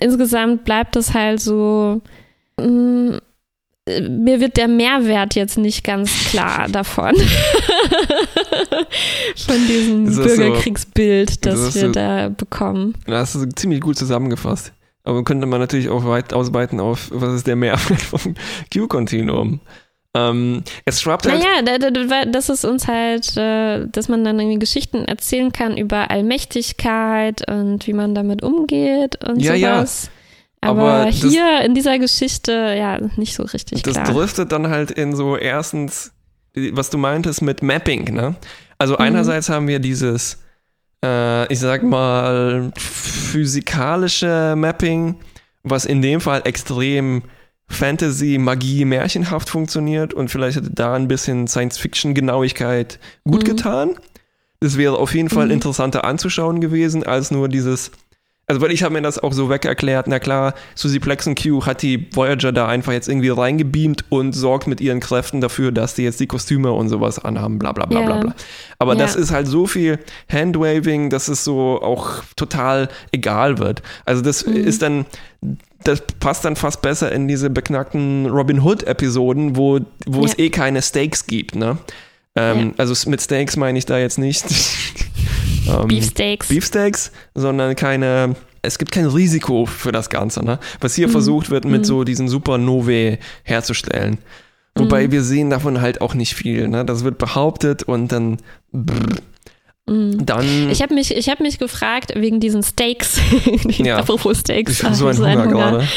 [0.00, 2.00] insgesamt bleibt es halt so,
[2.58, 3.16] mm,
[3.88, 7.14] mir wird der Mehrwert jetzt nicht ganz klar davon.
[9.36, 12.94] Von diesem Ist das so- Bürgerkriegsbild, das, ist das wir so- da bekommen.
[13.06, 14.72] Das du ziemlich gut zusammengefasst.
[15.04, 18.34] Aber könnte man natürlich auch weit ausweiten auf, was ist der Mehrwert vom
[18.72, 19.60] Q-Kontinuum?
[20.14, 21.42] Ähm, es schwappt halt.
[21.42, 25.50] Naja, da- da- da- das ist uns halt, äh, dass man dann irgendwie Geschichten erzählen
[25.52, 29.84] kann über Allmächtigkeit und wie man damit umgeht und Ja, ja.
[30.62, 34.06] Aber, Aber das- hier in dieser Geschichte, ja, nicht so richtig das klar.
[34.06, 36.12] driftet dann halt in so erstens,
[36.54, 38.36] was du meintest mit Mapping, ne?
[38.78, 39.00] Also Mhm.
[39.00, 40.38] einerseits haben wir dieses,
[41.04, 45.16] äh, ich sag mal, physikalische Mapping,
[45.64, 47.22] was in dem Fall extrem
[47.68, 53.46] Fantasy, Magie, märchenhaft funktioniert und vielleicht hätte da ein bisschen Science-Fiction-Genauigkeit gut Mhm.
[53.46, 53.90] getan.
[54.60, 55.52] Das wäre auf jeden Fall Mhm.
[55.52, 57.90] interessanter anzuschauen gewesen, als nur dieses
[58.48, 61.64] also, weil ich habe mir das auch so weg erklärt, na klar, Susie Plexen Q
[61.64, 65.94] hat die Voyager da einfach jetzt irgendwie reingebeamt und sorgt mit ihren Kräften dafür, dass
[65.94, 68.06] die jetzt die Kostüme und sowas anhaben, bla bla bla Ja.
[68.06, 68.34] bla bla.
[68.78, 68.98] Aber Ja.
[68.98, 69.98] das ist halt so viel
[70.30, 73.82] Handwaving, dass es so auch total egal wird.
[74.04, 74.54] Also das Mhm.
[74.56, 75.06] ist dann,
[75.84, 80.44] das passt dann fast besser in diese beknackten Robin Hood-Episoden, wo, wo es Ja.
[80.44, 81.78] eh keine Stakes gibt, ne?
[82.34, 84.44] Ähm, Also mit Steaks meine ich da jetzt nicht
[85.68, 86.48] ähm, Beefsteaks.
[86.48, 90.58] Beefsteaks, sondern keine, es gibt kein Risiko für das Ganze, ne?
[90.80, 91.12] Was hier Mhm.
[91.12, 91.84] versucht wird, mit Mhm.
[91.84, 94.18] so diesen Supernovae herzustellen.
[94.74, 96.84] Wobei wir sehen davon halt auch nicht viel, ne?
[96.84, 98.38] Das wird behauptet und dann,
[98.72, 99.16] brr,
[99.88, 100.24] Mhm.
[100.24, 103.18] dann, Ich habe mich, ich hab mich gefragt, wegen diesen Steaks,
[103.78, 103.96] Ja.
[103.98, 105.88] apropos Steaks, ich habe so einen Hunger gerade.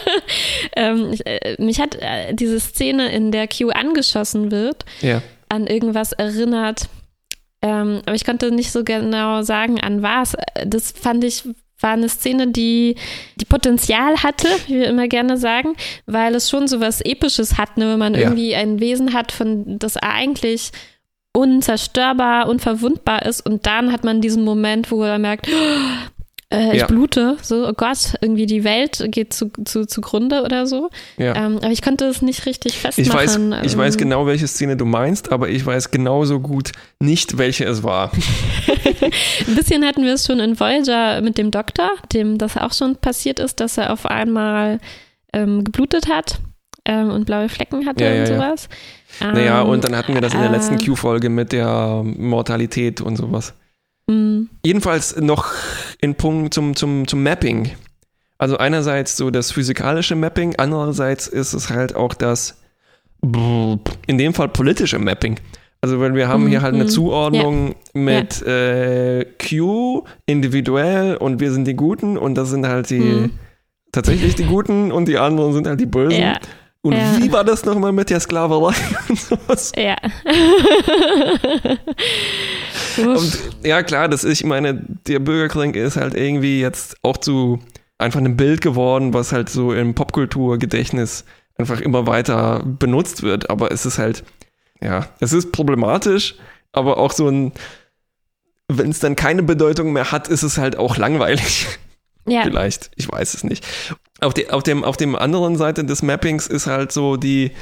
[0.76, 5.22] ähm, ich, äh, mich hat äh, diese Szene, in der Q angeschossen wird, Ja.
[5.48, 6.88] an irgendwas erinnert.
[7.62, 10.36] Ähm, aber ich konnte nicht so genau sagen, an was.
[10.66, 11.44] Das fand ich,
[11.80, 12.96] war eine Szene, die,
[13.36, 15.74] die Potenzial hatte, wie wir immer gerne sagen,
[16.06, 17.92] weil es schon so was Episches hat, ne?
[17.92, 18.20] wenn man Ja.
[18.20, 20.70] irgendwie ein Wesen hat, von das eigentlich
[21.32, 25.46] unzerstörbar, unverwundbar ist und dann hat man diesen Moment, wo er merkt,
[26.52, 26.86] äh, ich Ja.
[26.86, 30.90] blute, so, oh Gott, irgendwie die Welt geht zu, zu, zugrunde oder so.
[31.16, 31.34] Ja.
[31.36, 33.50] Ähm, aber ich konnte es nicht richtig Ich festmachen.
[33.52, 37.38] weiß, ich weiß Ähm, genau, welche Szene du meinst, aber ich weiß genauso gut nicht,
[37.38, 38.10] welche es war.
[39.46, 42.96] Ein bisschen hatten wir es schon in Voyager mit dem Doktor, dem das auch schon
[42.96, 44.80] passiert ist, dass er auf einmal
[45.32, 46.40] ähm, geblutet hat
[46.84, 48.68] ähm, und blaue Flecken hatte Ja, und sowas.
[49.20, 53.00] Naja, Ähm, und dann hatten wir das in der letzten äh, Q-Folge mit der Mortalität
[53.00, 53.54] und sowas.
[54.10, 55.46] Mh, Jedenfalls noch
[56.00, 57.70] in Punkt zum, zum, zum Mapping.
[58.38, 62.56] Also einerseits so das physikalische Mapping, andererseits ist es halt auch das,
[63.22, 65.38] in dem Fall politische Mapping.
[65.82, 66.88] Also wenn wir haben Mhm, hier halt eine mhm.
[66.88, 73.00] Zuordnung mit äh, Q individuell und wir sind die Guten und das sind halt die
[73.00, 73.30] Mhm.
[73.92, 76.20] tatsächlich die Guten und die anderen sind halt die Bösen.
[76.20, 76.38] Ja,
[76.82, 77.18] Und ja.
[77.18, 78.74] wie war das nochmal mit der Sklaverei
[79.08, 79.72] und sowas?
[79.76, 79.96] ja.
[82.96, 87.60] Und ja, klar, das ist, ich meine, der Bürgerkrieg ist halt irgendwie jetzt auch zu
[87.98, 91.24] einfach einem Bild geworden, was halt so im Popkulturgedächtnis
[91.56, 93.50] einfach immer weiter benutzt wird.
[93.50, 94.24] Aber es ist halt,
[94.80, 96.36] ja, es ist problematisch,
[96.72, 97.52] aber auch so ein,
[98.68, 101.66] wenn es dann keine Bedeutung mehr hat, ist es halt auch langweilig.
[102.26, 102.42] ja.
[102.42, 103.66] Vielleicht, ich weiß es nicht.
[104.20, 107.52] Auf, die, auf, dem, auf dem anderen Seite des Mappings ist halt so die,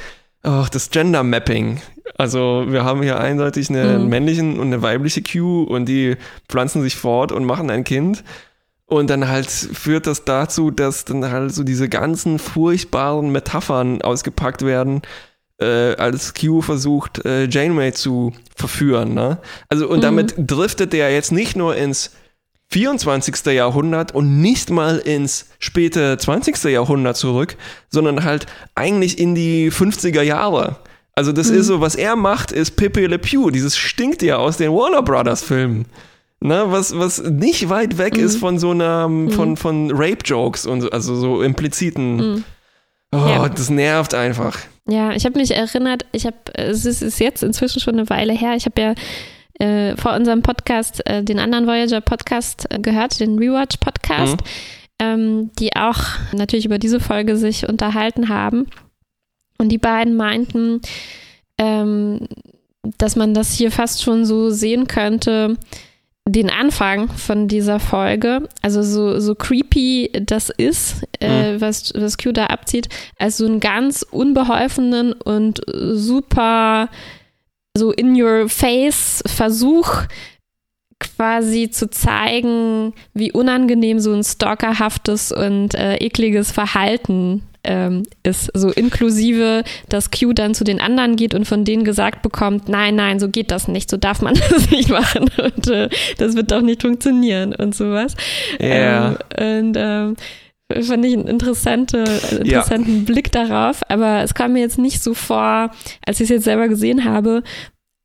[0.43, 1.81] oh, das Gender Mapping.
[2.17, 4.09] Also wir haben hier eindeutig eine Mhm.
[4.09, 6.17] männlichen und eine weibliche Q und die
[6.49, 8.23] pflanzen sich fort und machen ein Kind.
[8.85, 14.65] Und dann halt führt das dazu, dass dann halt so diese ganzen furchtbaren Metaphern ausgepackt
[14.65, 15.03] werden,
[15.61, 19.13] äh, als Q versucht, äh, Janeway zu verführen.
[19.13, 19.37] Ne?
[19.69, 20.01] Also und Mhm.
[20.01, 22.11] damit driftet er jetzt nicht nur ins
[22.71, 23.45] 24.
[23.53, 26.63] Jahrhundert und nicht mal ins späte 20.
[26.65, 27.55] Jahrhundert zurück,
[27.89, 30.77] sondern halt eigentlich in die 50er Jahre.
[31.15, 34.57] Also das ist so, was er macht, ist Pepe Le Pew, dieses stinkt ja aus
[34.57, 35.85] den Warner Brothers Filmen.
[36.41, 40.89] Ne, was, was nicht weit weg ist von so einer, von, von Rape-Jokes und so,
[40.91, 42.15] also so impliziten.
[42.15, 42.43] Mhm.
[43.11, 43.49] Oh, Ja.
[43.49, 44.57] das nervt einfach.
[44.87, 48.31] Ja, ich habe mich erinnert, ich habe, es ist, ist jetzt inzwischen schon eine Weile
[48.31, 48.93] her, ich habe ja
[49.59, 54.45] äh, vor unserem Podcast äh, den anderen Voyager-Podcast äh, gehört, den Rewatch-Podcast, Mhm.
[54.99, 55.99] ähm, die auch
[56.33, 58.67] natürlich über diese Folge sich unterhalten haben.
[59.57, 60.81] Und die beiden meinten,
[61.57, 62.27] ähm,
[62.97, 65.57] dass man das hier fast schon so sehen könnte,
[66.25, 72.31] den Anfang von dieser Folge, also so, so creepy das ist, äh, was, was Q
[72.31, 76.87] da abzieht, als so einen ganz unbeholfenen und super
[77.77, 80.03] so in your face Versuch
[80.99, 88.51] quasi zu zeigen, wie unangenehm so ein stalkerhaftes und äh, ekliges Verhalten ähm, ist.
[88.53, 92.95] So inklusive, dass Q dann zu den anderen geht und von denen gesagt bekommt, nein,
[92.95, 96.51] nein, so geht das nicht, so darf man das nicht machen und äh, das wird
[96.51, 98.15] doch nicht funktionieren und sowas.
[98.59, 99.17] Ja.
[99.37, 100.15] Ähm, und ähm,
[100.71, 102.03] fand ich einen interessante,
[102.39, 105.71] interessanten Blick darauf, aber es kam mir jetzt nicht so vor,
[106.05, 107.43] als ich es jetzt selber gesehen habe,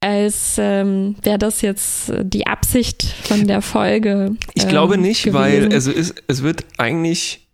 [0.01, 4.37] als ähm, wäre das jetzt die Absicht von der Folge.
[4.55, 5.39] Ich ähm, glaube nicht, gewesen.
[5.41, 7.49] weil es, ist, es wird eigentlich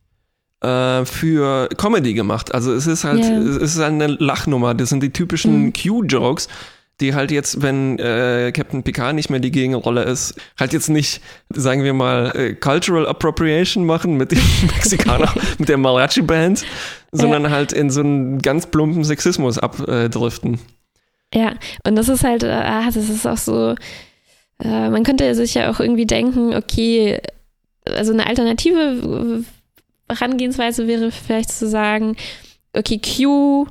[0.63, 2.53] äh, für Comedy gemacht.
[2.55, 3.39] Also es ist halt, Ja.
[3.39, 4.75] es ist eine Lachnummer.
[4.75, 5.73] Das sind die typischen Mhm.
[5.73, 6.49] Q-Jokes,
[7.01, 11.21] die halt jetzt, wenn äh, Captain Picard nicht mehr die Gegenrolle ist, halt jetzt nicht,
[11.51, 16.65] sagen wir mal, äh, Cultural Appropriation machen mit dem Mexikaner, mit der Mariachi-Band,
[17.13, 20.61] sondern halt in so einen ganz plumpen Sexismus abdriften.
[21.35, 21.55] Ja,
[21.87, 23.75] und das ist halt, ah, das ist auch so,
[24.63, 27.21] äh, man könnte sich ja auch irgendwie denken, okay,
[27.85, 29.45] also eine alternative
[30.09, 32.17] Herangehensweise wäre vielleicht zu sagen,
[32.73, 33.67] okay, Q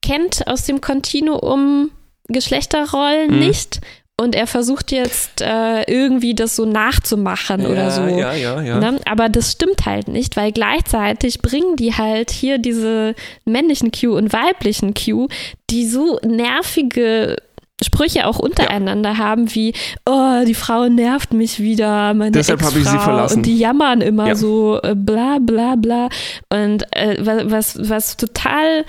[0.00, 1.90] kennt aus dem Kontinuum
[2.32, 3.38] Geschlechterrollen Mhm.
[3.38, 3.80] nicht
[4.20, 8.02] und er versucht jetzt äh, irgendwie das so nachzumachen oder ja, so.
[8.02, 8.78] Ja, ja, ja.
[8.78, 9.00] Ne?
[9.06, 13.14] Aber das stimmt halt nicht, weil gleichzeitig bringen die halt hier diese
[13.44, 15.28] männlichen Q und weiblichen Q,
[15.70, 17.36] die so nervige
[17.82, 19.72] Sprüche auch untereinander haben, wie,
[20.08, 23.38] oh, die Frau nervt mich wieder, meine Deshalb habe ich sie verlassen.
[23.38, 24.34] Und die jammern immer Ja.
[24.36, 26.08] so, äh, bla bla bla.
[26.48, 28.84] Und äh, wa- was, was total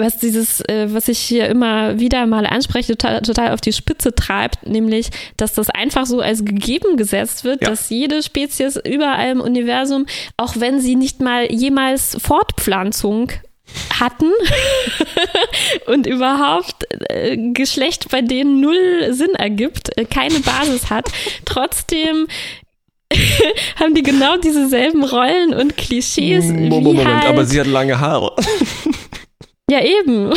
[0.00, 4.14] was dieses, äh, was ich hier immer wieder mal anspreche, total, total auf die Spitze
[4.14, 7.70] treibt, nämlich, dass das einfach so als gegeben gesetzt wird, Ja.
[7.70, 10.06] dass jede Spezies überall im Universum,
[10.36, 13.32] auch wenn sie nicht mal jemals Fortpflanzung
[14.00, 14.30] hatten
[15.86, 21.10] und überhaupt äh, Geschlecht bei denen null Sinn ergibt, äh, keine Basis hat,
[21.44, 22.26] trotzdem
[23.76, 28.34] haben die genau dieselben Rollen und Klischees Moment, Moment, halt, aber sie hat lange Haare.
[29.70, 30.32] ja eben.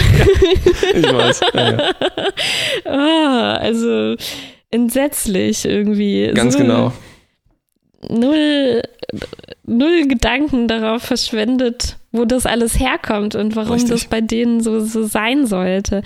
[0.93, 1.41] ich weiß.
[1.53, 1.93] Ja, ja.
[2.85, 4.15] Ah, also
[4.71, 6.31] entsetzlich irgendwie.
[6.33, 6.93] Ganz so genau.
[8.09, 8.81] Null,
[9.65, 13.91] null Gedanken darauf verschwendet, wo das alles herkommt und warum Richtig.
[13.91, 16.01] das bei denen so, so sein sollte.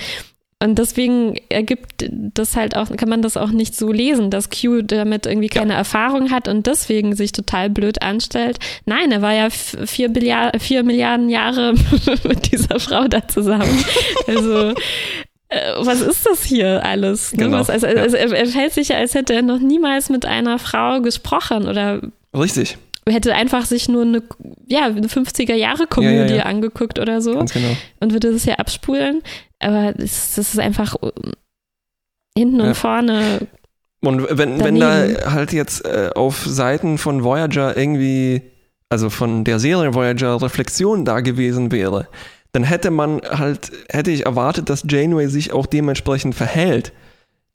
[0.64, 4.84] Und deswegen ergibt das halt auch, kann man das auch nicht so lesen, dass Q
[4.84, 5.80] damit irgendwie keine ja.
[5.80, 8.58] Erfahrung hat und deswegen sich total blöd anstellt.
[8.86, 11.74] Nein, er war ja vier, Billiard, vier Milliarden Jahre
[12.24, 13.84] mit dieser Frau da zusammen.
[14.28, 14.74] Also
[15.50, 17.32] äh, was ist das hier alles?
[17.34, 17.46] Ne?
[17.46, 17.60] Genau.
[17.60, 20.58] Was, also, also, er, er fällt sich ja, als hätte er noch niemals mit einer
[20.58, 22.02] Frau gesprochen oder.
[22.34, 22.78] Richtig
[23.14, 24.24] hätte einfach sich nur eine,
[24.68, 26.44] ja, eine 50er-Jahre-Komödie ja, ja, ja.
[26.44, 27.36] angeguckt oder so.
[27.36, 27.76] Ganz genau.
[28.00, 29.22] Und würde das ja abspulen.
[29.60, 30.96] Aber das, das ist einfach
[32.38, 33.48] hinten und vorne.
[34.02, 38.42] Und wenn, wenn da halt jetzt äh, auf Seiten von Voyager irgendwie,
[38.90, 42.08] also von der Serie Voyager Reflexion da gewesen wäre,
[42.52, 46.94] dann hätte man halt, hätte ich erwartet, dass Janeway sich auch dementsprechend verhält.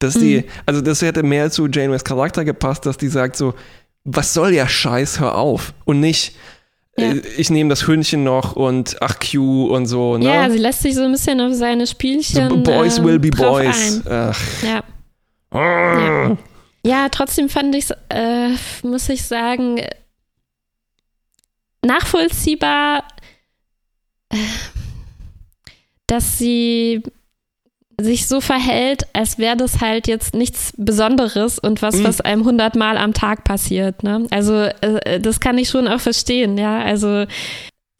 [0.00, 0.44] Dass die, mhm.
[0.64, 3.54] also das hätte mehr zu Janeways Charakter gepasst, dass die sagt so,
[4.04, 5.74] was soll der Scheiß, hör auf.
[5.84, 6.34] Und nicht,
[7.00, 7.12] ja.
[7.12, 10.18] Äh, ich nehme das Hündchen noch und ach Q und so.
[10.18, 10.26] Ne?
[10.26, 12.48] Ja, sie lässt sich so ein bisschen auf seine Spielchen.
[12.48, 14.02] So, boys äh, will be boys.
[14.08, 14.62] Ach.
[14.62, 14.82] Ja.
[15.52, 16.36] ja.
[16.84, 17.08] ja.
[17.08, 18.50] trotzdem fand ich es, äh,
[18.82, 19.80] muss ich sagen,
[21.84, 23.04] nachvollziehbar,
[24.30, 24.36] äh,
[26.06, 27.02] dass sie
[28.04, 32.04] sich so verhält, als wäre das halt jetzt nichts Besonderes und was, mhm.
[32.04, 34.02] was einem hundertmal am Tag passiert.
[34.02, 34.26] Ne?
[34.30, 36.80] Also äh, das kann ich schon auch verstehen, ja.
[36.80, 37.26] Also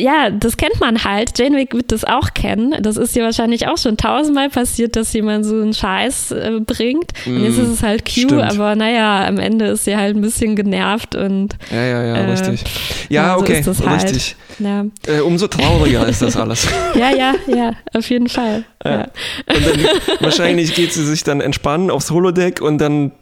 [0.01, 1.39] ja, das kennt man halt.
[1.39, 2.75] Janeway wird das auch kennen.
[2.83, 7.13] Das ist ja wahrscheinlich auch schon tausendmal passiert, dass jemand so einen Scheiß äh, bringt.
[7.27, 8.43] Mm, und jetzt ist es halt Q, Stimmt.
[8.43, 11.57] aber naja, am Ende ist sie halt ein bisschen genervt und.
[11.71, 12.65] Ja, ja, ja, äh, richtig.
[13.09, 14.05] Ja, ja so okay, halt.
[14.05, 14.37] richtig.
[14.59, 14.87] Ja.
[15.07, 16.67] Äh, umso trauriger ist das alles.
[16.95, 18.65] ja, ja, ja, auf jeden Fall.
[18.85, 19.03] Ja.
[19.03, 19.87] Und dann
[20.21, 23.13] wahrscheinlich geht sie sich dann entspannen aufs Holodeck und dann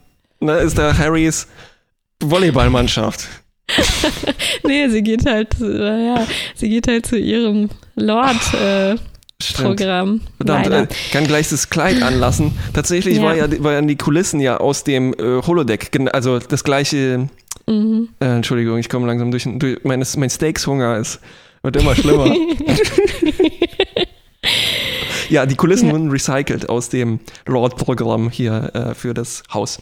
[0.40, 1.48] na, ne, ist da Harrys
[2.22, 3.26] Volleyballmannschaft.
[4.66, 8.54] nee, sie geht halt, äh, ja, sie geht halt zu ihrem Lord.
[8.54, 8.96] Äh,
[9.54, 10.20] Programm.
[10.36, 12.58] Verdammt, äh, kann gleich das Kleid anlassen.
[12.74, 13.22] Tatsächlich ja.
[13.22, 17.28] War ja, waren die Kulissen ja aus dem äh, Holodeck, also das gleiche.
[17.68, 18.08] Mhm.
[18.18, 21.20] Äh, Entschuldigung, ich komme langsam durch, durch mein, mein Steaks-Hunger ist
[21.62, 22.34] wird immer schlimmer.
[25.28, 25.92] ja, die Kulissen ja.
[25.92, 29.80] wurden recycelt aus dem Lord-Programm hier äh, für das Haus.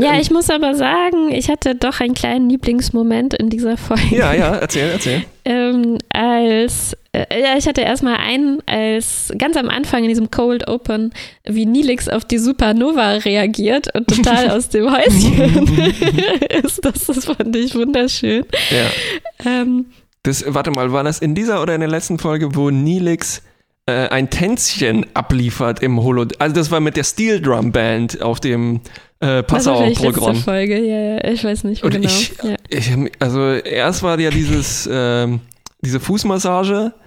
[0.00, 4.16] Ja, ähm, ich muss aber sagen, ich hatte doch einen kleinen Lieblingsmoment in dieser Folge.
[4.16, 5.24] Ja, ja, erzähl, erzähl.
[5.44, 10.66] ähm, als, äh, ja, ich hatte erstmal einen, als ganz am Anfang in diesem Cold
[10.66, 11.12] Open,
[11.44, 15.76] wie Nilix auf die Supernova reagiert und total aus dem Häuschen
[16.62, 16.84] ist.
[16.84, 18.46] Das, das fand ich wunderschön.
[18.70, 19.50] Ja.
[19.50, 19.86] Ähm,
[20.22, 23.42] das, warte mal, war das in dieser oder in der letzten Folge, wo Nilix
[23.86, 26.26] äh, ein Tänzchen abliefert im Holo.
[26.38, 28.80] Also das war mit der Steel Drum Band auf dem
[29.20, 30.36] äh, Passau-Programm.
[30.36, 32.08] Folge, ja, ja, ich weiß nicht genau.
[32.08, 32.56] Ich, ja.
[32.68, 35.40] ich, also erst war ja dieses, ähm,
[35.80, 36.92] diese Fußmassage.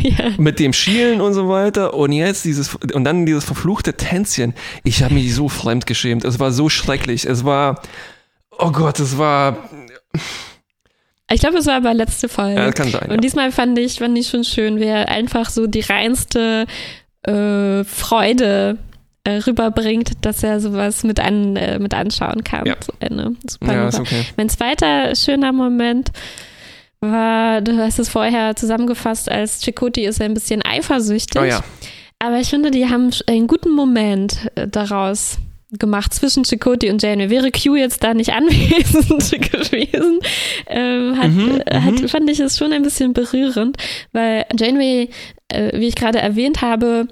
[0.00, 0.30] Ja.
[0.38, 4.54] Mit dem Schielen und so weiter und jetzt dieses und dann dieses verfluchte Tänzchen.
[4.84, 6.24] Ich habe mich so fremdgeschämt.
[6.24, 7.26] Es war so schrecklich.
[7.26, 7.82] Es war,
[8.58, 9.68] oh Gott, es war
[11.32, 12.60] ich glaube, es war aber letzte Folge.
[12.60, 13.08] Ja, kann sein.
[13.08, 13.16] Und ja.
[13.18, 16.66] diesmal fand ich, fand ich schon schön, wie er einfach so die reinste
[17.22, 18.78] äh, Freude
[19.24, 22.64] äh, rüberbringt, dass er sowas mit, an, äh, mit anschauen kann.
[22.64, 22.76] Ja.
[23.00, 24.24] Eine super ja, ist okay.
[24.36, 26.12] Mein zweiter schöner Moment
[27.00, 31.42] war, du hast es vorher zusammengefasst, als Chakoti ist ein bisschen eifersüchtig.
[31.42, 31.60] Oh ja.
[32.20, 35.38] Aber ich finde, die haben einen guten Moment äh, daraus
[35.72, 37.30] gemacht zwischen Chakoti und Janeway.
[37.30, 39.08] Wäre Q jetzt da nicht anwesend
[39.52, 40.20] gewesen,
[40.66, 42.08] ähm, hat, mhm, äh, hat, mhm.
[42.08, 43.76] fand ich es schon ein bisschen berührend,
[44.12, 45.10] weil Janeway,
[45.48, 47.08] äh, wie ich gerade erwähnt habe,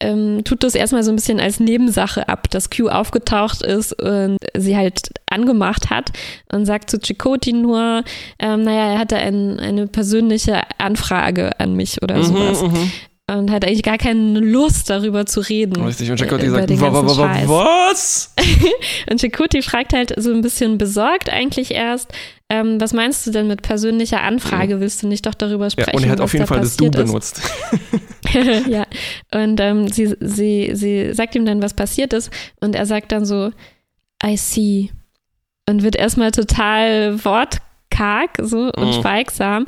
[0.00, 4.36] ähm, tut das erstmal so ein bisschen als Nebensache ab, dass Q aufgetaucht ist und
[4.56, 6.10] sie halt angemacht hat
[6.52, 8.04] und sagt zu Chakoti nur,
[8.38, 12.62] ähm, naja, er hatte ein, eine persönliche Anfrage an mich oder mhm, sowas.
[12.62, 12.90] Mhm,
[13.26, 15.82] und hat eigentlich gar keine Lust darüber zu reden.
[15.82, 18.34] Richtig, und Chakoti sagt, was?
[19.10, 22.12] und Chakoti fragt halt so ein bisschen besorgt eigentlich erst,
[22.50, 24.78] ähm, was meinst du denn mit persönlicher Anfrage?
[24.80, 25.90] Willst du nicht doch darüber sprechen?
[25.90, 27.40] Ja, und er hat auf jeden Fall das Du benutzt.
[28.68, 28.84] ja,
[29.32, 33.24] und ähm, sie, sie, sie sagt ihm dann, was passiert ist und er sagt dann
[33.24, 33.52] so,
[34.24, 34.90] I see.
[35.66, 39.00] Und wird erstmal total wortkarg so und mhm.
[39.00, 39.66] schweigsam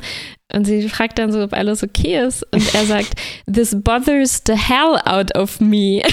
[0.53, 2.45] und sie fragt dann so, ob alles okay ist.
[2.51, 3.13] Und er sagt,
[3.51, 6.01] This bothers the hell out of me.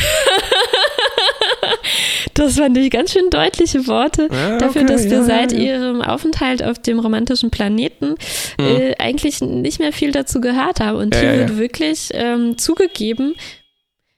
[2.34, 5.58] das fand ich ganz schön deutliche Worte ja, dafür, okay, dass wir ja, seit ja.
[5.58, 8.16] ihrem Aufenthalt auf dem romantischen Planeten
[8.58, 8.66] mhm.
[8.66, 10.98] äh, eigentlich nicht mehr viel dazu gehört haben.
[10.98, 13.36] Und hier wird wirklich ähm, zugegeben,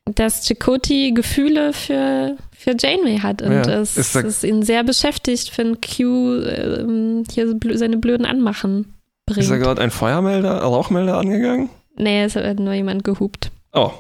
[0.07, 6.43] dass Chakoti Gefühle für, für Janeway hat und es, es ihn sehr beschäftigt, wenn Q
[6.43, 8.96] äh, hier seine blöden Anmachen
[9.27, 9.41] bringt.
[9.41, 11.69] Ist da gerade ein Feuermelder, Rauchmelder angegangen?
[11.97, 13.51] Nee, es hat nur jemand gehupt.
[13.73, 13.91] Oh.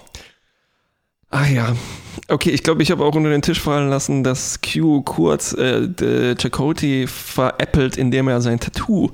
[1.30, 1.74] Ah ja.
[2.28, 6.34] Okay, ich glaube, ich habe auch unter den Tisch fallen lassen, dass Q kurz äh,
[6.36, 9.10] Chakoti veräppelt, indem er sein Tattoo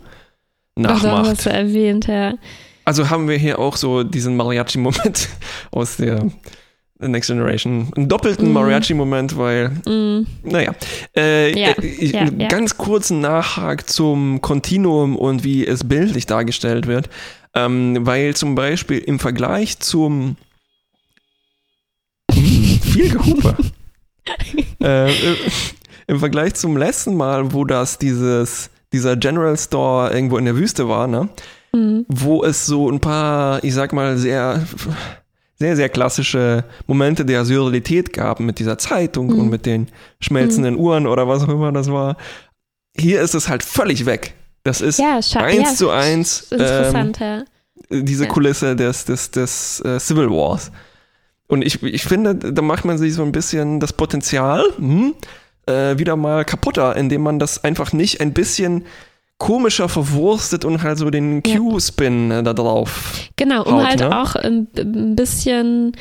[0.76, 1.26] nachmacht.
[1.26, 2.34] Ach, hast du erwähnt, ja.
[2.84, 5.28] Also haben wir hier auch so diesen Mariachi-Moment
[5.70, 6.26] aus der
[7.09, 7.90] Next Generation.
[7.96, 8.53] Einen doppelten mm.
[8.53, 10.26] Mariachi-Moment, weil, mm.
[10.44, 10.72] naja.
[11.16, 12.48] Äh, ja, äh, ja, ja.
[12.48, 17.09] Ganz kurzen Nachhak zum Kontinuum und wie es bildlich dargestellt wird.
[17.55, 20.36] Ähm, weil zum Beispiel im Vergleich zum
[22.32, 23.57] viel Gehupe.
[24.80, 25.36] äh, äh,
[26.07, 30.88] Im Vergleich zum letzten Mal, wo das dieses, dieser General Store irgendwo in der Wüste
[30.88, 31.28] war, ne?
[31.72, 32.05] Mhm.
[32.09, 34.64] Wo es so ein paar, ich sag mal, sehr,
[35.62, 39.38] sehr, sehr klassische Momente der Surrealität gab mit dieser Zeitung mhm.
[39.38, 39.86] und mit den
[40.18, 40.80] schmelzenden mhm.
[40.80, 42.16] Uhren oder was auch immer das war.
[42.96, 44.34] Hier ist es halt völlig weg.
[44.64, 47.44] Das ist ja, eins ja, zu eins ähm, ja.
[47.90, 50.72] diese Kulisse des, des, des uh, Civil Wars.
[51.46, 55.14] Und ich, ich finde, da macht man sich so ein bisschen das Potenzial hm,
[55.66, 58.84] äh, wieder mal kaputter, indem man das einfach nicht ein bisschen
[59.38, 63.21] komischer verwurstet und halt so den Q-Spin äh, da drauf.
[63.43, 64.22] Genau, um haut, halt ne?
[64.22, 65.97] auch ein, ein bisschen,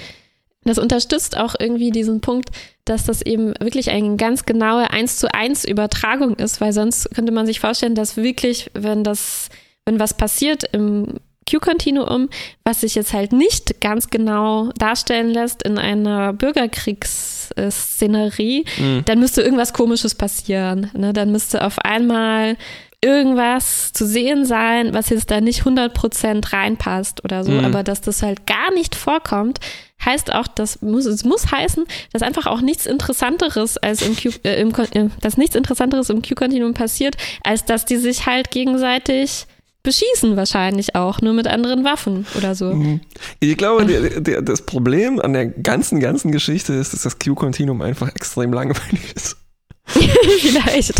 [0.63, 2.51] das unterstützt auch irgendwie diesen Punkt,
[2.85, 7.31] dass das eben wirklich eine ganz genaue 1 zu 1 Übertragung ist, weil sonst könnte
[7.31, 9.49] man sich vorstellen, dass wirklich, wenn das,
[9.85, 11.19] wenn was passiert im
[11.49, 12.29] Q-Kontinuum,
[12.63, 19.01] was sich jetzt halt nicht ganz genau darstellen lässt in einer Bürgerkriegsszenerie, mhm.
[19.05, 20.91] dann müsste irgendwas Komisches passieren.
[20.93, 21.13] Ne?
[21.13, 22.55] Dann müsste auf einmal
[23.03, 27.65] irgendwas zu sehen sein, was jetzt da nicht 100% reinpasst oder so, mhm.
[27.65, 29.59] aber dass das halt gar nicht vorkommt,
[30.05, 34.29] heißt auch, das muss, es muss heißen, dass einfach auch nichts Interessanteres als im Q,
[34.43, 39.47] äh, im, äh, dass nichts Interessanteres im Q-Kontinuum passiert, als dass die sich halt gegenseitig
[39.83, 42.73] beschießen wahrscheinlich auch, nur mit anderen Waffen oder so.
[42.73, 43.01] Mhm.
[43.39, 47.81] Ich glaube, der, der, das Problem an der ganzen, ganzen Geschichte ist, dass das Q-Kontinuum
[47.81, 49.37] einfach extrem langweilig ist.
[49.85, 50.93] Vielleicht.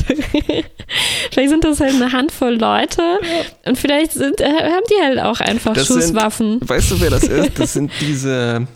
[1.31, 3.19] vielleicht sind das halt eine Handvoll Leute
[3.65, 6.59] und vielleicht sind, äh, haben die halt auch einfach das Schusswaffen.
[6.59, 7.59] Sind, weißt du, wer das ist?
[7.59, 8.67] Das sind diese,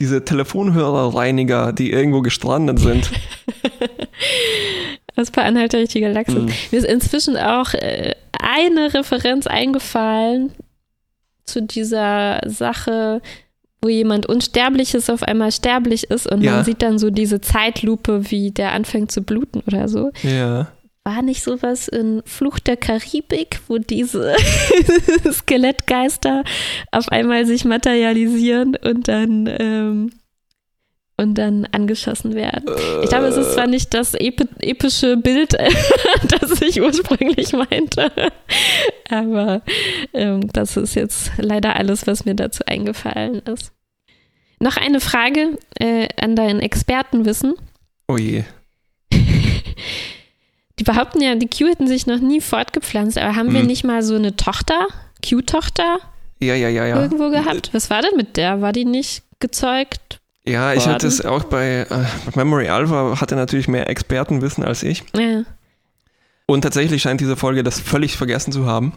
[0.00, 3.10] diese Telefonhörerreiniger, die irgendwo gestrandet sind.
[5.14, 6.34] Das bei Anhalter durch die Galaxis.
[6.34, 6.52] Mhm.
[6.70, 10.52] Mir ist inzwischen auch äh, eine Referenz eingefallen
[11.44, 13.20] zu dieser Sache
[13.82, 16.52] wo jemand Unsterbliches auf einmal sterblich ist und ja.
[16.52, 20.12] man sieht dann so diese Zeitlupe, wie der anfängt zu bluten oder so.
[20.22, 20.68] Ja.
[21.04, 24.36] War nicht sowas in Fluch der Karibik, wo diese
[25.32, 26.44] Skelettgeister
[26.92, 30.12] auf einmal sich materialisieren und dann ähm,
[31.22, 32.70] und dann angeschossen werden.
[33.02, 35.52] Ich glaube, es ist zwar nicht das epi epische Bild,
[36.28, 38.10] das ich ursprünglich meinte,
[39.08, 39.62] aber
[40.12, 43.72] ähm, das ist jetzt leider alles, was mir dazu eingefallen ist.
[44.58, 47.54] Noch eine Frage äh, an dein Expertenwissen.
[48.08, 48.44] Oh je.
[50.78, 53.54] Die behaupten ja, die Q hätten sich noch nie fortgepflanzt, aber haben hm.
[53.54, 54.86] wir nicht mal so eine Tochter,
[55.24, 55.98] Q-Tochter?
[56.40, 57.00] Ja, ja, ja, ja.
[57.00, 57.70] Irgendwo gehabt?
[57.72, 58.60] Was war denn mit der?
[58.60, 60.21] War die nicht gezeugt?
[60.44, 65.04] Ja, ich hatte es auch bei äh, Memory Alpha, hatte natürlich mehr Expertenwissen als ich.
[65.14, 65.44] Ja.
[66.46, 68.94] Und tatsächlich scheint diese Folge das völlig vergessen zu haben.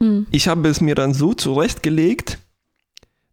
[0.00, 0.26] Hm.
[0.32, 2.38] Ich habe es mir dann so zurechtgelegt,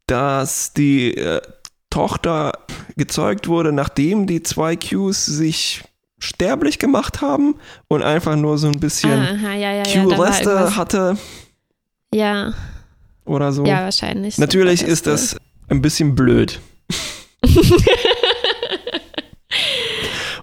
[0.06, 1.42] dass die äh,
[1.90, 2.54] Tochter
[2.96, 5.84] gezeugt wurde, nachdem die zwei Qs sich
[6.20, 7.56] sterblich gemacht haben
[7.88, 11.18] und einfach nur so ein bisschen ja, ja, Q-Reste hatte.
[12.14, 12.54] Ja.
[13.26, 13.66] Oder so.
[13.66, 14.38] Ja, wahrscheinlich.
[14.38, 15.38] Natürlich ist das
[15.70, 16.60] ein bisschen blöd.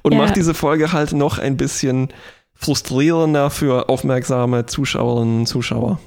[0.03, 0.19] Und ja.
[0.19, 2.09] macht diese Folge halt noch ein bisschen
[2.55, 6.01] frustrierender für aufmerksame Zuschauerinnen und Zuschauer.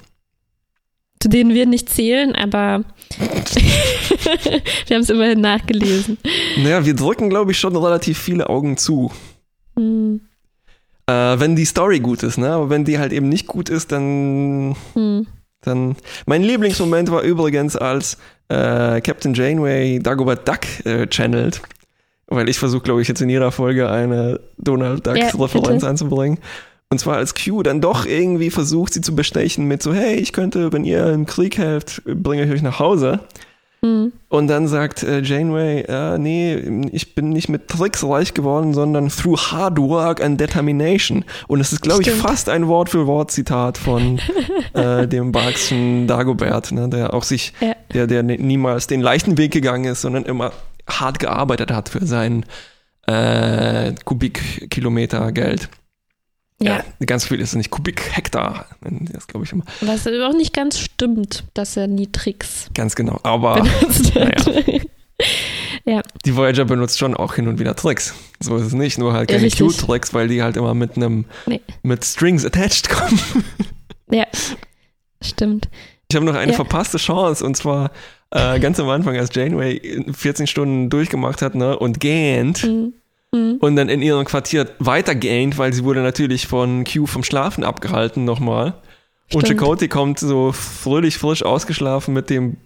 [1.22, 2.84] Zu denen wir nicht zählen, aber
[4.88, 6.18] wir haben es immerhin nachgelesen.
[6.58, 9.12] Naja, wir drücken, glaube ich, schon relativ viele Augen zu.
[9.78, 10.22] Hm.
[11.06, 12.52] Äh, wenn die Story gut ist, ne?
[12.52, 14.76] Aber wenn die halt eben nicht gut ist, dann.
[14.94, 15.28] Hm.
[15.62, 15.96] Dann.
[16.26, 18.18] Mein Lieblingsmoment war übrigens, als
[18.50, 21.62] äh, Captain Janeway Dagobert Duck äh, channelt.
[22.28, 26.40] Weil ich versuche, glaube ich, jetzt in jeder Folge eine Donald Duck-Referenz ja, anzubringen.
[26.90, 30.34] Und zwar als Q dann doch irgendwie versucht, sie zu bestechen mit so, hey, ich
[30.34, 33.20] könnte, wenn ihr im Krieg helft, bringe ich euch nach Hause.
[33.84, 34.14] Mhm.
[34.30, 36.56] Und dann sagt äh, Janeway, äh, nee,
[36.92, 41.26] ich bin nicht mit Tricks reich geworden, sondern through hard work and determination.
[41.48, 44.20] Und es ist, glaube ich, fast ein Wort für Wort Zitat von
[44.74, 47.74] äh, dem Barkschen Dagobert, ne, der auch sich, ja.
[47.94, 50.52] der, der niemals den leichten Weg gegangen ist, sondern immer
[50.88, 52.46] hart gearbeitet hat für sein
[53.08, 55.70] äh, Kubikkilometer Geld.
[56.62, 56.78] Ja.
[56.78, 56.84] ja.
[57.06, 57.72] ganz viel ist nicht.
[57.72, 58.66] Kubik-Hektar,
[59.12, 59.64] das glaube ich immer.
[59.82, 62.70] Was auch nicht ganz stimmt, dass er nie Tricks.
[62.74, 63.66] Ganz genau, aber.
[64.16, 64.82] Naja.
[65.86, 66.02] Ja.
[66.26, 68.14] Die Voyager benutzt schon auch hin und wieder Tricks.
[68.40, 69.50] So ist es nicht, nur halt keine.
[69.50, 71.62] Q-Tricks, weil die halt immer mit einem Nee.
[71.84, 73.20] mit Strings attached kommen.
[74.14, 74.26] Ja.
[75.24, 75.70] Stimmt.
[76.10, 76.56] Ich habe noch eine Ja.
[76.58, 77.92] verpasste Chance und zwar
[78.32, 82.94] äh, ganz am Anfang, als Janeway 14 Stunden durchgemacht hat ne, und gähnt Mhm.
[83.34, 83.58] Mhm.
[83.62, 87.64] und dann in ihrem Quartier weiter gähnt, weil sie wurde natürlich von Q vom Schlafen
[87.64, 88.74] abgehalten nochmal.
[89.34, 89.62] Und Stimmt.
[89.62, 92.58] Chakotay kommt so fröhlich frisch ausgeschlafen mit dem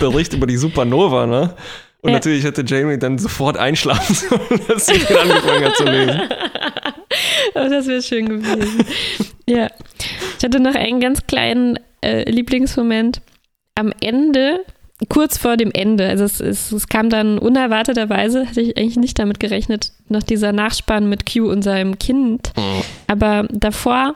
[0.00, 1.54] Bericht über die Supernova, ne?
[2.00, 2.16] Und Ja.
[2.16, 6.20] natürlich hätte Janeway dann sofort einschlafen sollen, als sie dann angefangen hat zu lesen.
[7.54, 8.84] Aber das wäre schön gewesen.
[9.48, 9.68] ja.
[10.38, 13.20] Ich hatte noch einen ganz kleinen äh, Lieblingsmoment
[13.76, 14.64] am Ende,
[15.08, 16.08] kurz vor dem Ende.
[16.08, 20.52] Also es, es, es kam dann unerwarteterweise, hatte ich eigentlich nicht damit gerechnet, noch dieser
[20.52, 22.52] Nachspann mit Q und seinem Kind.
[23.06, 24.14] Aber davor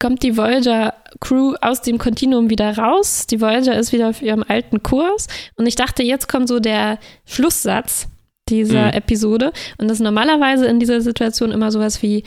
[0.00, 3.26] kommt die Voyager-Crew aus dem Kontinuum wieder raus.
[3.26, 5.28] Die Voyager ist wieder auf ihrem alten Kurs.
[5.56, 8.08] Und ich dachte, jetzt kommt so der Schlusssatz
[8.50, 8.92] dieser Mhm.
[8.92, 9.52] Episode.
[9.78, 12.24] Und das ist normalerweise in dieser Situation immer sowas wie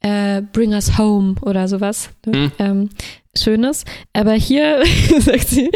[0.00, 2.10] äh, Bring us home oder sowas.
[2.24, 2.38] ne?
[2.38, 2.52] Mhm.
[2.58, 2.90] Ähm,
[3.42, 3.84] Schönes.
[4.12, 4.82] Aber hier
[5.20, 5.70] sagt sie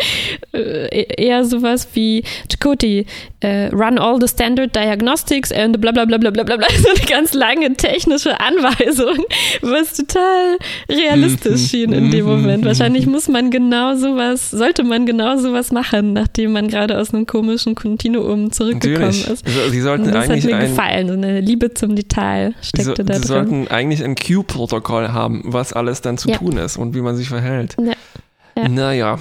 [0.52, 3.06] äh, eher sowas wie Chakoti,
[3.40, 6.66] äh, run all the standard diagnostics and bla bla bla bla bla bla bla.
[6.82, 9.24] So eine ganz lange technische Anweisung,
[9.60, 10.56] was total
[10.88, 11.66] realistisch Mhm.
[11.66, 12.30] schien in dem Mhm.
[12.32, 12.64] Moment.
[12.64, 17.26] Wahrscheinlich muss man genau sowas, sollte man genau sowas machen, nachdem man gerade aus einem
[17.26, 19.28] komischen Kontinuum zurückgekommen Natürlich.
[19.28, 19.44] ist.
[19.70, 21.08] Sie Und sollten das hat eigentlich mir ein, gefallen.
[21.08, 23.28] So eine Liebe zum Detail Sie, so, steckte da Sie drin.
[23.28, 26.38] sollten eigentlich ein Q-Protokoll haben, was alles dann zu Ja.
[26.38, 27.51] tun ist und wie man sich verhält.
[27.78, 27.92] Ja.
[28.56, 28.68] Ja.
[28.68, 29.18] Naja.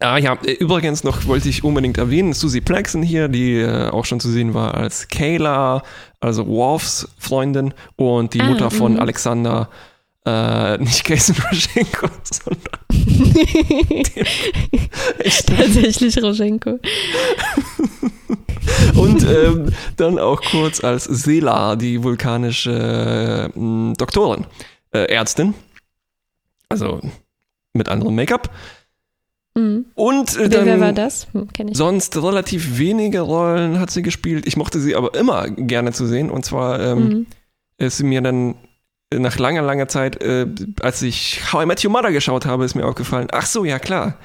[0.00, 4.04] Ah ja, äh, übrigens noch wollte ich unbedingt erwähnen, Susie Plexen hier, die äh, auch
[4.04, 5.82] schon zu sehen war als Kayla,
[6.20, 9.00] also Worfs Freundin und die Ah, Mutter von mhm.
[9.00, 9.68] Alexander,
[10.26, 12.80] äh, nicht Kaisen Roschenko, sondern.
[15.46, 16.78] Tatsächlich Roschenko.
[18.96, 24.46] Und ähm, dann auch kurz als Sela, die vulkanische äh, Doktorin,
[24.92, 25.54] äh, Ärztin.
[26.68, 27.00] Also
[27.74, 28.50] mit anderem Make-up.
[29.56, 29.84] Mhm.
[29.94, 31.28] Und äh, dann wer war das?
[31.32, 34.46] Hm, sonst relativ wenige Rollen hat sie gespielt.
[34.46, 36.30] Ich mochte sie aber immer gerne zu sehen.
[36.30, 37.26] Und zwar ähm, Mhm.
[37.78, 38.56] ist sie mir dann
[39.12, 40.46] nach langer, langer Zeit, äh,
[40.80, 43.78] als ich How I Met Your Mother geschaut habe, ist mir aufgefallen, ach so, ja
[43.78, 44.18] klar,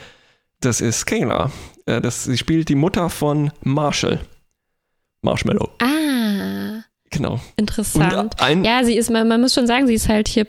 [0.61, 1.51] das ist Kayla.
[1.85, 4.19] Äh, das, sie spielt die Mutter von Marshall.
[5.21, 5.85] Marshmallow, Ah,
[7.09, 7.39] genau.
[7.57, 8.39] interessant.
[8.41, 10.45] Ein, Ja, sie ist, man, man muss schon sagen, sie ist halt hier,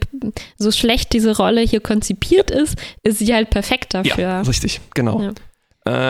[0.59, 4.19] so schlecht diese Rolle hier konzipiert ist, ist sie halt perfekt dafür.
[4.19, 5.21] ja, richtig, genau.
[5.21, 5.33] Ja.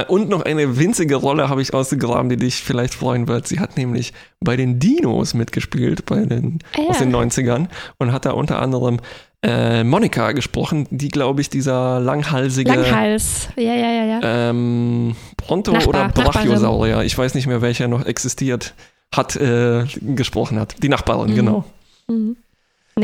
[0.01, 3.47] Äh, und noch eine winzige Rolle habe ich ausgegraben, die dich vielleicht freuen wird.
[3.47, 6.89] Sie hat nämlich bei den Dinos mitgespielt, bei den, Ah, ja.
[6.89, 8.99] aus den 90ern und hat da unter anderem
[9.43, 13.49] äh, Monika gesprochen, die, glaube ich, dieser langhalsige Langhals.
[13.57, 14.51] Ja, ja, ja, ja.
[14.51, 16.31] ähm, Bronto Nachbar, oder Nachbarin.
[16.33, 18.75] Brachiosaurier, ich weiß nicht mehr, welcher noch existiert,
[19.15, 20.83] hat äh, gesprochen hat.
[20.83, 21.35] Die Nachbarin, Mhm.
[21.37, 21.65] genau.
[22.09, 22.37] Mhm.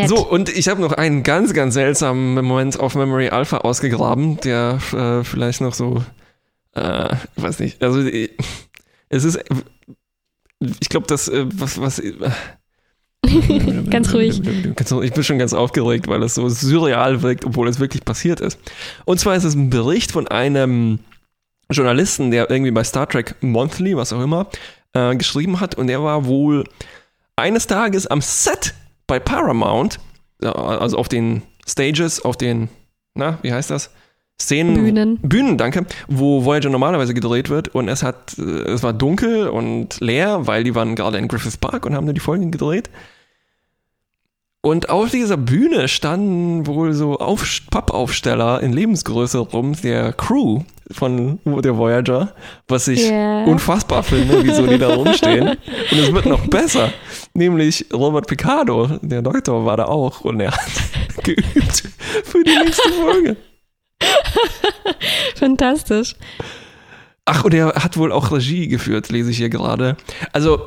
[0.07, 4.79] So, und ich habe noch einen ganz, ganz seltsamen Moment auf Memory Alpha ausgegraben, der
[4.93, 6.03] äh, vielleicht noch so,
[6.75, 8.29] äh, ich weiß nicht, also äh,
[9.09, 9.39] es ist,
[10.81, 12.13] ich glaube, das, äh, was, was, äh,
[13.91, 14.41] Ganz ruhig.
[14.77, 15.09] Ganz ruhig.
[15.09, 18.59] Ich bin schon ganz aufgeregt, weil es so surreal wirkt, obwohl es wirklich passiert ist.
[19.05, 21.01] Und zwar ist es ein Bericht von einem
[21.71, 24.47] Journalisten, der irgendwie bei Star Trek Monthly, was auch immer,
[24.97, 25.75] äh, geschrieben hat.
[25.75, 26.65] Und der war wohl
[27.37, 28.75] eines Tages am Set
[29.07, 30.01] bei Paramount,
[30.43, 32.69] ja, also auf den Stages, auf den,
[33.15, 33.91] na, wie heißt das?
[34.41, 34.75] Szenen.
[34.75, 35.19] Bühnen.
[35.23, 40.01] Bühnen, danke, wo Voyager normalerweise gedreht wird und es hat, äh, es war dunkel und
[40.01, 42.91] leer, weil die waren gerade in Griffith Park und haben da die Folgen gedreht.
[44.67, 51.39] Und auf dieser Bühne standen wohl so auf, Pappaufsteller in Lebensgröße rum der Crew von
[51.45, 52.33] der Voyager,
[52.67, 53.45] was ich Ja.
[53.45, 55.51] unfassbar finde, wieso die da rumstehen.
[55.51, 56.93] Und es wird noch besser.
[57.33, 60.59] Nämlich Robert Picardo, der Doktor, war da auch und er hat
[61.23, 61.85] geübt
[62.25, 63.37] für die nächste Folge.
[65.37, 66.17] Fantastisch.
[67.25, 69.97] Ach, und er hat wohl auch Regie geführt, lese ich hier gerade.
[70.33, 70.61] Also,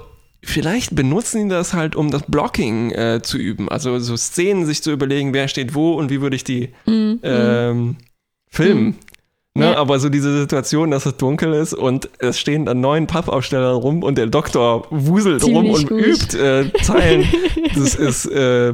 [0.43, 3.69] vielleicht benutzen die das halt, um das Blocking äh, zu üben.
[3.69, 7.19] Also, so Szenen sich zu überlegen, wer steht wo und wie würde ich die Mhm.
[7.23, 7.95] ähm,
[8.49, 8.95] filmen.
[9.55, 9.65] Ne?
[9.71, 9.77] Ja.
[9.77, 14.03] Aber so diese Situation, dass es dunkel ist und es stehen dann neun Pappaufsteller rum
[14.03, 16.01] und der Doktor wuselt rum Ziemlich und gut.
[16.01, 17.27] übt äh, Zeilen.
[17.75, 18.73] das ist äh,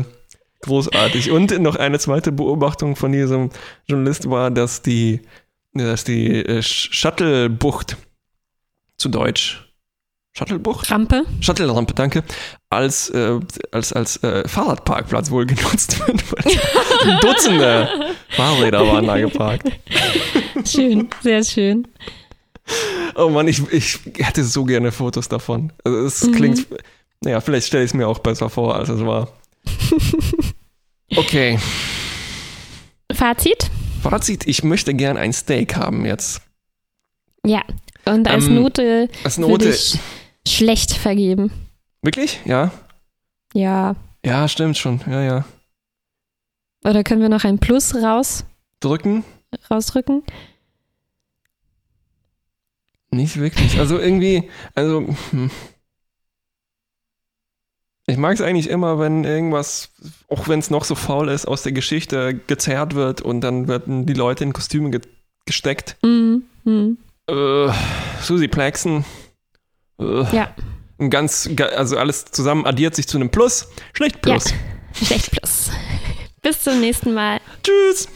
[0.62, 1.32] großartig.
[1.32, 3.50] Und noch eine zweite Beobachtung von diesem
[3.88, 5.22] Journalist war, dass die,
[5.74, 7.98] dass die äh, Shuttle-Bucht
[8.98, 9.65] zu Deutsch
[10.38, 10.92] Shuttlebucht?
[10.92, 11.24] Rampe.
[11.40, 12.24] Shuttle-Rampe, danke,
[12.70, 13.40] als, äh,
[13.72, 16.24] als, als äh, Fahrradparkplatz wohl genutzt wird.
[16.32, 17.90] weil Dutzende
[18.30, 19.72] Fahrräder waren da geparkt.
[20.66, 21.88] Schön, sehr schön.
[23.16, 25.72] Oh Mann, ich, ich hätte so gerne Fotos davon.
[25.84, 26.68] Also es klingt,
[27.24, 29.30] naja, vielleicht stelle ich es mir auch besser vor, als es war.
[31.16, 31.60] Okay,
[33.14, 33.70] Fazit?
[34.02, 36.42] Fazit, ich möchte gern ein Steak haben jetzt.
[37.46, 37.62] Ja.
[38.06, 40.00] Und als Ähm, Note, Als Note, ich
[40.48, 41.52] schlecht vergeben.
[42.02, 42.40] wirklich?
[42.46, 42.72] Ja?
[43.54, 43.96] Ja.
[44.26, 45.02] Ja, stimmt schon.
[45.08, 45.46] Ja, ja.
[46.84, 48.46] Oder können wir noch ein Plus raus,
[48.80, 49.24] Drücken?
[49.72, 50.24] rausdrücken?
[53.12, 53.80] Nicht wirklich.
[53.80, 55.50] Also irgendwie, also hm.
[58.08, 59.90] ich mag es eigentlich immer, wenn irgendwas,
[60.28, 64.06] auch wenn es noch so faul ist, aus der Geschichte gezerrt wird und dann werden
[64.06, 65.02] die Leute in Kostüme ge
[65.46, 65.96] gesteckt.
[66.02, 66.44] Mhm.
[66.64, 66.98] Mhm.
[67.28, 67.72] Äh,
[68.22, 69.06] Susie Plaxton.
[70.00, 70.54] Ja.
[71.00, 73.68] ein ganz, ga- also alles zusammen addiert sich zu einem Plus.
[73.94, 74.46] Schlecht Plus.
[74.94, 75.70] Schlecht Plus.
[76.42, 77.40] Bis zum nächsten Mal.
[77.64, 78.08] Tschüss.